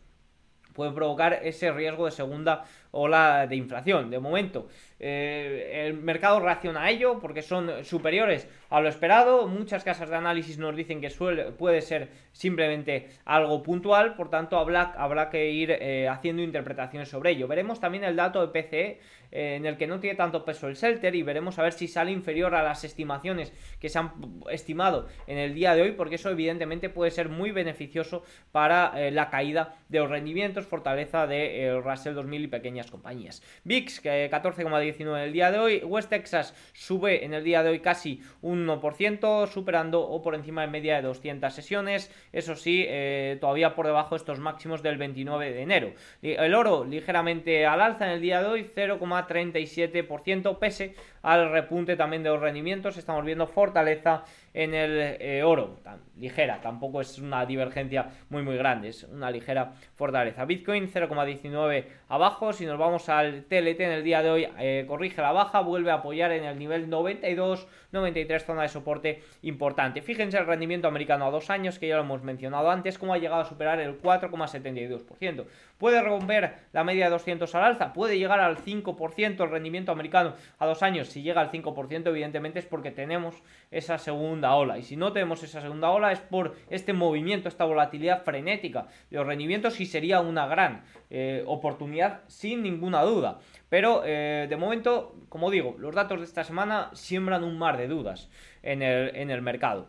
pueden 0.74 0.94
provocar 0.94 1.32
ese 1.42 1.72
riesgo 1.72 2.04
de 2.04 2.10
segunda 2.10 2.64
ola 2.94 3.46
de 3.46 3.56
inflación. 3.56 4.10
De 4.10 4.18
momento, 4.18 4.68
eh, 5.00 5.86
el 5.86 5.94
mercado 5.94 6.40
reacciona 6.40 6.84
a 6.84 6.90
ello 6.90 7.18
porque 7.20 7.42
son 7.42 7.84
superiores 7.84 8.48
a 8.70 8.80
lo 8.80 8.88
esperado. 8.88 9.46
Muchas 9.46 9.84
casas 9.84 10.08
de 10.08 10.16
análisis 10.16 10.56
nos 10.56 10.74
dicen 10.74 11.00
que 11.00 11.10
suele, 11.10 11.52
puede 11.52 11.82
ser 11.82 12.08
simplemente 12.32 13.08
algo 13.24 13.62
puntual, 13.62 14.14
por 14.14 14.30
tanto 14.30 14.56
habrá, 14.56 14.94
habrá 14.96 15.30
que 15.30 15.50
ir 15.50 15.72
eh, 15.72 16.08
haciendo 16.08 16.42
interpretaciones 16.42 17.08
sobre 17.08 17.32
ello. 17.32 17.48
Veremos 17.48 17.80
también 17.80 18.04
el 18.04 18.16
dato 18.16 18.46
de 18.46 18.48
PCE 18.48 19.00
eh, 19.32 19.56
en 19.56 19.66
el 19.66 19.76
que 19.76 19.86
no 19.86 19.98
tiene 20.00 20.16
tanto 20.16 20.44
peso 20.44 20.68
el 20.68 20.74
Shelter 20.74 21.14
y 21.14 21.22
veremos 21.22 21.58
a 21.58 21.62
ver 21.62 21.72
si 21.72 21.88
sale 21.88 22.12
inferior 22.12 22.54
a 22.54 22.62
las 22.62 22.84
estimaciones 22.84 23.52
que 23.80 23.88
se 23.88 23.98
han 23.98 24.12
estimado 24.50 25.08
en 25.26 25.38
el 25.38 25.54
día 25.54 25.74
de 25.74 25.82
hoy, 25.82 25.92
porque 25.92 26.14
eso 26.14 26.30
evidentemente 26.30 26.88
puede 26.88 27.10
ser 27.10 27.28
muy 27.28 27.50
beneficioso 27.50 28.24
para 28.52 29.10
la 29.10 29.28
caída 29.28 29.76
de 29.88 29.98
los 29.98 30.08
rendimientos, 30.08 30.66
fortaleza 30.66 31.26
de 31.26 31.80
Russell 31.82 32.14
2000 32.14 32.44
y 32.44 32.46
pequeñas 32.46 32.83
compañías. 32.90 33.42
VIX, 33.64 34.00
que 34.00 34.30
14,19 34.30 35.00
en 35.00 35.22
el 35.24 35.32
día 35.32 35.50
de 35.50 35.58
hoy. 35.58 35.78
West 35.84 36.10
Texas 36.10 36.54
sube 36.72 37.24
en 37.24 37.34
el 37.34 37.44
día 37.44 37.62
de 37.62 37.70
hoy 37.70 37.80
casi 37.80 38.22
un 38.42 38.66
1%, 38.66 39.46
superando 39.48 40.00
o 40.00 40.22
por 40.22 40.34
encima 40.34 40.62
de 40.62 40.68
media 40.68 40.96
de 40.96 41.02
200 41.02 41.52
sesiones. 41.52 42.10
Eso 42.32 42.56
sí, 42.56 42.84
eh, 42.88 43.38
todavía 43.40 43.74
por 43.74 43.86
debajo 43.86 44.14
de 44.14 44.18
estos 44.18 44.38
máximos 44.38 44.82
del 44.82 44.98
29 44.98 45.52
de 45.52 45.62
enero. 45.62 45.92
El 46.22 46.54
oro 46.54 46.84
ligeramente 46.84 47.66
al 47.66 47.80
alza 47.80 48.06
en 48.06 48.12
el 48.12 48.20
día 48.20 48.42
de 48.42 48.48
hoy, 48.48 48.64
0,37%, 48.64 50.58
pese 50.58 50.94
al 51.24 51.50
repunte 51.50 51.96
también 51.96 52.22
de 52.22 52.28
los 52.28 52.40
rendimientos. 52.40 52.96
Estamos 52.96 53.24
viendo 53.24 53.46
fortaleza 53.46 54.24
en 54.52 54.72
el 54.72 55.16
eh, 55.18 55.42
oro, 55.42 55.80
tan 55.82 55.98
ligera, 56.16 56.60
tampoco 56.60 57.00
es 57.00 57.18
una 57.18 57.44
divergencia 57.44 58.10
muy 58.28 58.42
muy 58.44 58.56
grande, 58.56 58.88
es 58.88 59.02
una 59.02 59.30
ligera 59.30 59.72
fortaleza. 59.96 60.44
Bitcoin 60.44 60.88
0,19 60.88 61.86
abajo, 62.08 62.52
si 62.52 62.64
nos 62.64 62.78
vamos 62.78 63.08
al 63.08 63.44
TLT 63.44 63.80
en 63.80 63.90
el 63.90 64.04
día 64.04 64.22
de 64.22 64.30
hoy, 64.30 64.48
eh, 64.58 64.84
corrige 64.86 65.20
la 65.22 65.32
baja, 65.32 65.60
vuelve 65.60 65.90
a 65.90 65.94
apoyar 65.94 66.30
en 66.30 66.44
el 66.44 66.56
nivel 66.56 66.88
92, 66.88 67.66
93, 67.90 68.44
zona 68.44 68.62
de 68.62 68.68
soporte 68.68 69.22
importante. 69.42 70.02
Fíjense 70.02 70.38
el 70.38 70.46
rendimiento 70.46 70.86
americano 70.86 71.26
a 71.26 71.30
dos 71.30 71.50
años, 71.50 71.80
que 71.80 71.88
ya 71.88 71.96
lo 71.96 72.02
hemos 72.02 72.22
mencionado 72.22 72.70
antes, 72.70 72.98
cómo 72.98 73.14
ha 73.14 73.18
llegado 73.18 73.42
a 73.42 73.44
superar 73.44 73.80
el 73.80 74.00
4,72%. 74.00 75.46
Puede 75.78 76.00
romper 76.00 76.54
la 76.72 76.84
media 76.84 77.06
de 77.06 77.10
200 77.10 77.52
al 77.56 77.64
alza, 77.64 77.92
puede 77.92 78.18
llegar 78.18 78.38
al 78.38 78.58
5% 78.58 79.42
el 79.42 79.50
rendimiento 79.50 79.90
americano 79.90 80.34
a 80.58 80.66
dos 80.66 80.82
años. 80.84 81.13
Si 81.14 81.22
llega 81.22 81.40
al 81.40 81.52
5%, 81.52 82.08
evidentemente 82.08 82.58
es 82.58 82.66
porque 82.66 82.90
tenemos 82.90 83.40
esa 83.70 83.98
segunda 83.98 84.56
ola. 84.56 84.78
Y 84.78 84.82
si 84.82 84.96
no 84.96 85.12
tenemos 85.12 85.44
esa 85.44 85.60
segunda 85.60 85.90
ola, 85.90 86.10
es 86.10 86.18
por 86.18 86.56
este 86.70 86.92
movimiento, 86.92 87.48
esta 87.48 87.64
volatilidad 87.64 88.24
frenética 88.24 88.88
de 89.12 89.18
los 89.18 89.26
rendimientos 89.28 89.78
y 89.78 89.86
sería 89.86 90.18
una 90.18 90.48
gran 90.48 90.82
eh, 91.10 91.44
oportunidad 91.46 92.22
sin 92.26 92.64
ninguna 92.64 93.02
duda. 93.02 93.38
Pero 93.68 94.02
eh, 94.04 94.48
de 94.50 94.56
momento, 94.56 95.14
como 95.28 95.52
digo, 95.52 95.76
los 95.78 95.94
datos 95.94 96.18
de 96.18 96.24
esta 96.24 96.42
semana 96.42 96.90
siembran 96.94 97.44
un 97.44 97.58
mar 97.58 97.76
de 97.76 97.86
dudas 97.86 98.28
en 98.64 98.82
el, 98.82 99.14
en 99.14 99.30
el 99.30 99.40
mercado. 99.40 99.86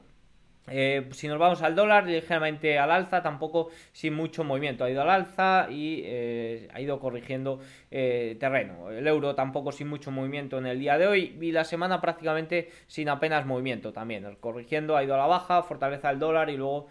Eh, 0.68 1.08
si 1.12 1.28
nos 1.28 1.38
vamos 1.38 1.62
al 1.62 1.76
dólar, 1.76 2.08
ligeramente 2.08 2.80
al 2.80 2.92
alza, 2.92 3.22
tampoco 3.22 3.70
sin 3.92 4.14
mucho 4.14 4.44
movimiento. 4.44 4.84
Ha 4.84 4.90
ido 4.90 5.02
al 5.02 5.10
alza 5.10 5.68
y 5.70 6.02
eh, 6.06 6.68
ha 6.74 6.82
ido 6.82 7.00
corrigiendo 7.00 7.60
eh, 7.92 8.36
terreno. 8.40 8.90
El 8.90 9.08
euro 9.08 9.36
tampoco 9.36 9.72
sin 9.72 9.88
mucho 9.88 10.12
movimiento 10.12 10.58
en 10.58 10.66
el 10.66 10.80
día 10.80 10.98
de 10.98 11.08
hoy 11.08 11.38
y 11.40 11.52
la 11.52 11.64
semana 11.64 12.02
prácticamente 12.02 12.70
sin 12.88 13.10
apenas 13.10 13.46
movimiento 13.46 13.94
también. 13.94 14.26
Corrigiendo, 14.40 14.98
ha 14.98 15.04
ido 15.04 15.14
a 15.16 15.18
la 15.18 15.28
baja, 15.28 15.62
fortaleza 15.64 16.10
el 16.10 16.20
dólar 16.20 16.50
y 16.50 16.58
luego 16.58 16.88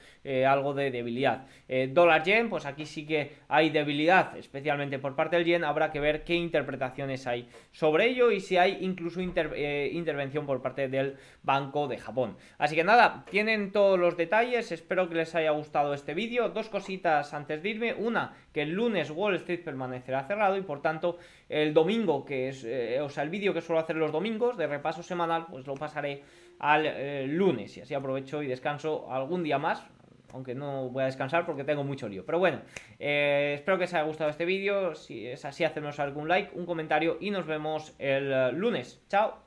algo 0.46 0.72
de 0.74 0.90
debilidad. 0.90 1.46
dólar 1.90 2.22
yen, 2.22 2.48
pues 2.48 2.66
aquí 2.66 2.86
sí 2.86 3.04
que 3.06 3.32
hay 3.48 3.70
debilidad, 3.70 4.36
especialmente 4.36 4.98
por 4.98 5.14
parte 5.16 5.36
del 5.36 5.44
yen. 5.44 5.64
Habrá 5.64 5.90
que 5.90 6.00
ver 6.00 6.24
qué 6.24 6.34
interpretaciones 6.34 7.26
hay 7.26 7.48
sobre 7.72 8.06
ello 8.06 8.30
y 8.30 8.40
si 8.40 8.56
hay 8.56 8.78
incluso 8.80 9.20
intervención 9.20 10.46
por 10.46 10.62
parte 10.62 10.88
del 10.88 11.16
Banco 11.42 11.88
de 11.88 11.98
Japón. 11.98 12.36
Así 12.58 12.74
que 12.74 12.84
nada, 12.84 13.24
tienen 13.30 13.63
todos 13.72 13.98
los 13.98 14.16
detalles, 14.16 14.72
espero 14.72 15.08
que 15.08 15.14
les 15.14 15.34
haya 15.34 15.50
gustado 15.50 15.94
este 15.94 16.14
vídeo. 16.14 16.48
Dos 16.48 16.68
cositas 16.68 17.34
antes 17.34 17.62
de 17.62 17.68
irme, 17.68 17.94
una, 17.94 18.34
que 18.52 18.62
el 18.62 18.70
lunes 18.70 19.10
Wall 19.10 19.36
Street 19.36 19.64
permanecerá 19.64 20.24
cerrado 20.24 20.56
y 20.56 20.62
por 20.62 20.82
tanto 20.82 21.18
el 21.48 21.74
domingo, 21.74 22.24
que 22.24 22.48
es, 22.48 22.64
eh, 22.64 23.00
o 23.00 23.08
sea, 23.08 23.22
el 23.22 23.30
vídeo 23.30 23.54
que 23.54 23.60
suelo 23.60 23.80
hacer 23.80 23.96
los 23.96 24.12
domingos 24.12 24.56
de 24.56 24.66
repaso 24.66 25.02
semanal, 25.02 25.46
pues 25.50 25.66
lo 25.66 25.74
pasaré 25.74 26.22
al 26.58 26.86
eh, 26.86 27.26
lunes 27.26 27.76
y 27.76 27.80
así 27.80 27.94
aprovecho 27.94 28.42
y 28.42 28.46
descanso 28.46 29.12
algún 29.12 29.42
día 29.42 29.58
más, 29.58 29.86
aunque 30.32 30.54
no 30.54 30.88
voy 30.88 31.02
a 31.02 31.06
descansar 31.06 31.46
porque 31.46 31.64
tengo 31.64 31.84
mucho 31.84 32.08
lío. 32.08 32.24
Pero 32.26 32.38
bueno, 32.38 32.60
eh, 32.98 33.52
espero 33.54 33.78
que 33.78 33.84
os 33.84 33.94
haya 33.94 34.04
gustado 34.04 34.30
este 34.30 34.44
vídeo. 34.44 34.94
Si 34.94 35.26
es 35.26 35.44
así, 35.44 35.64
hacernos 35.64 36.00
algún 36.00 36.28
like, 36.28 36.50
un 36.54 36.66
comentario 36.66 37.18
y 37.20 37.30
nos 37.30 37.46
vemos 37.46 37.94
el 37.98 38.50
lunes. 38.56 39.00
Chao. 39.08 39.42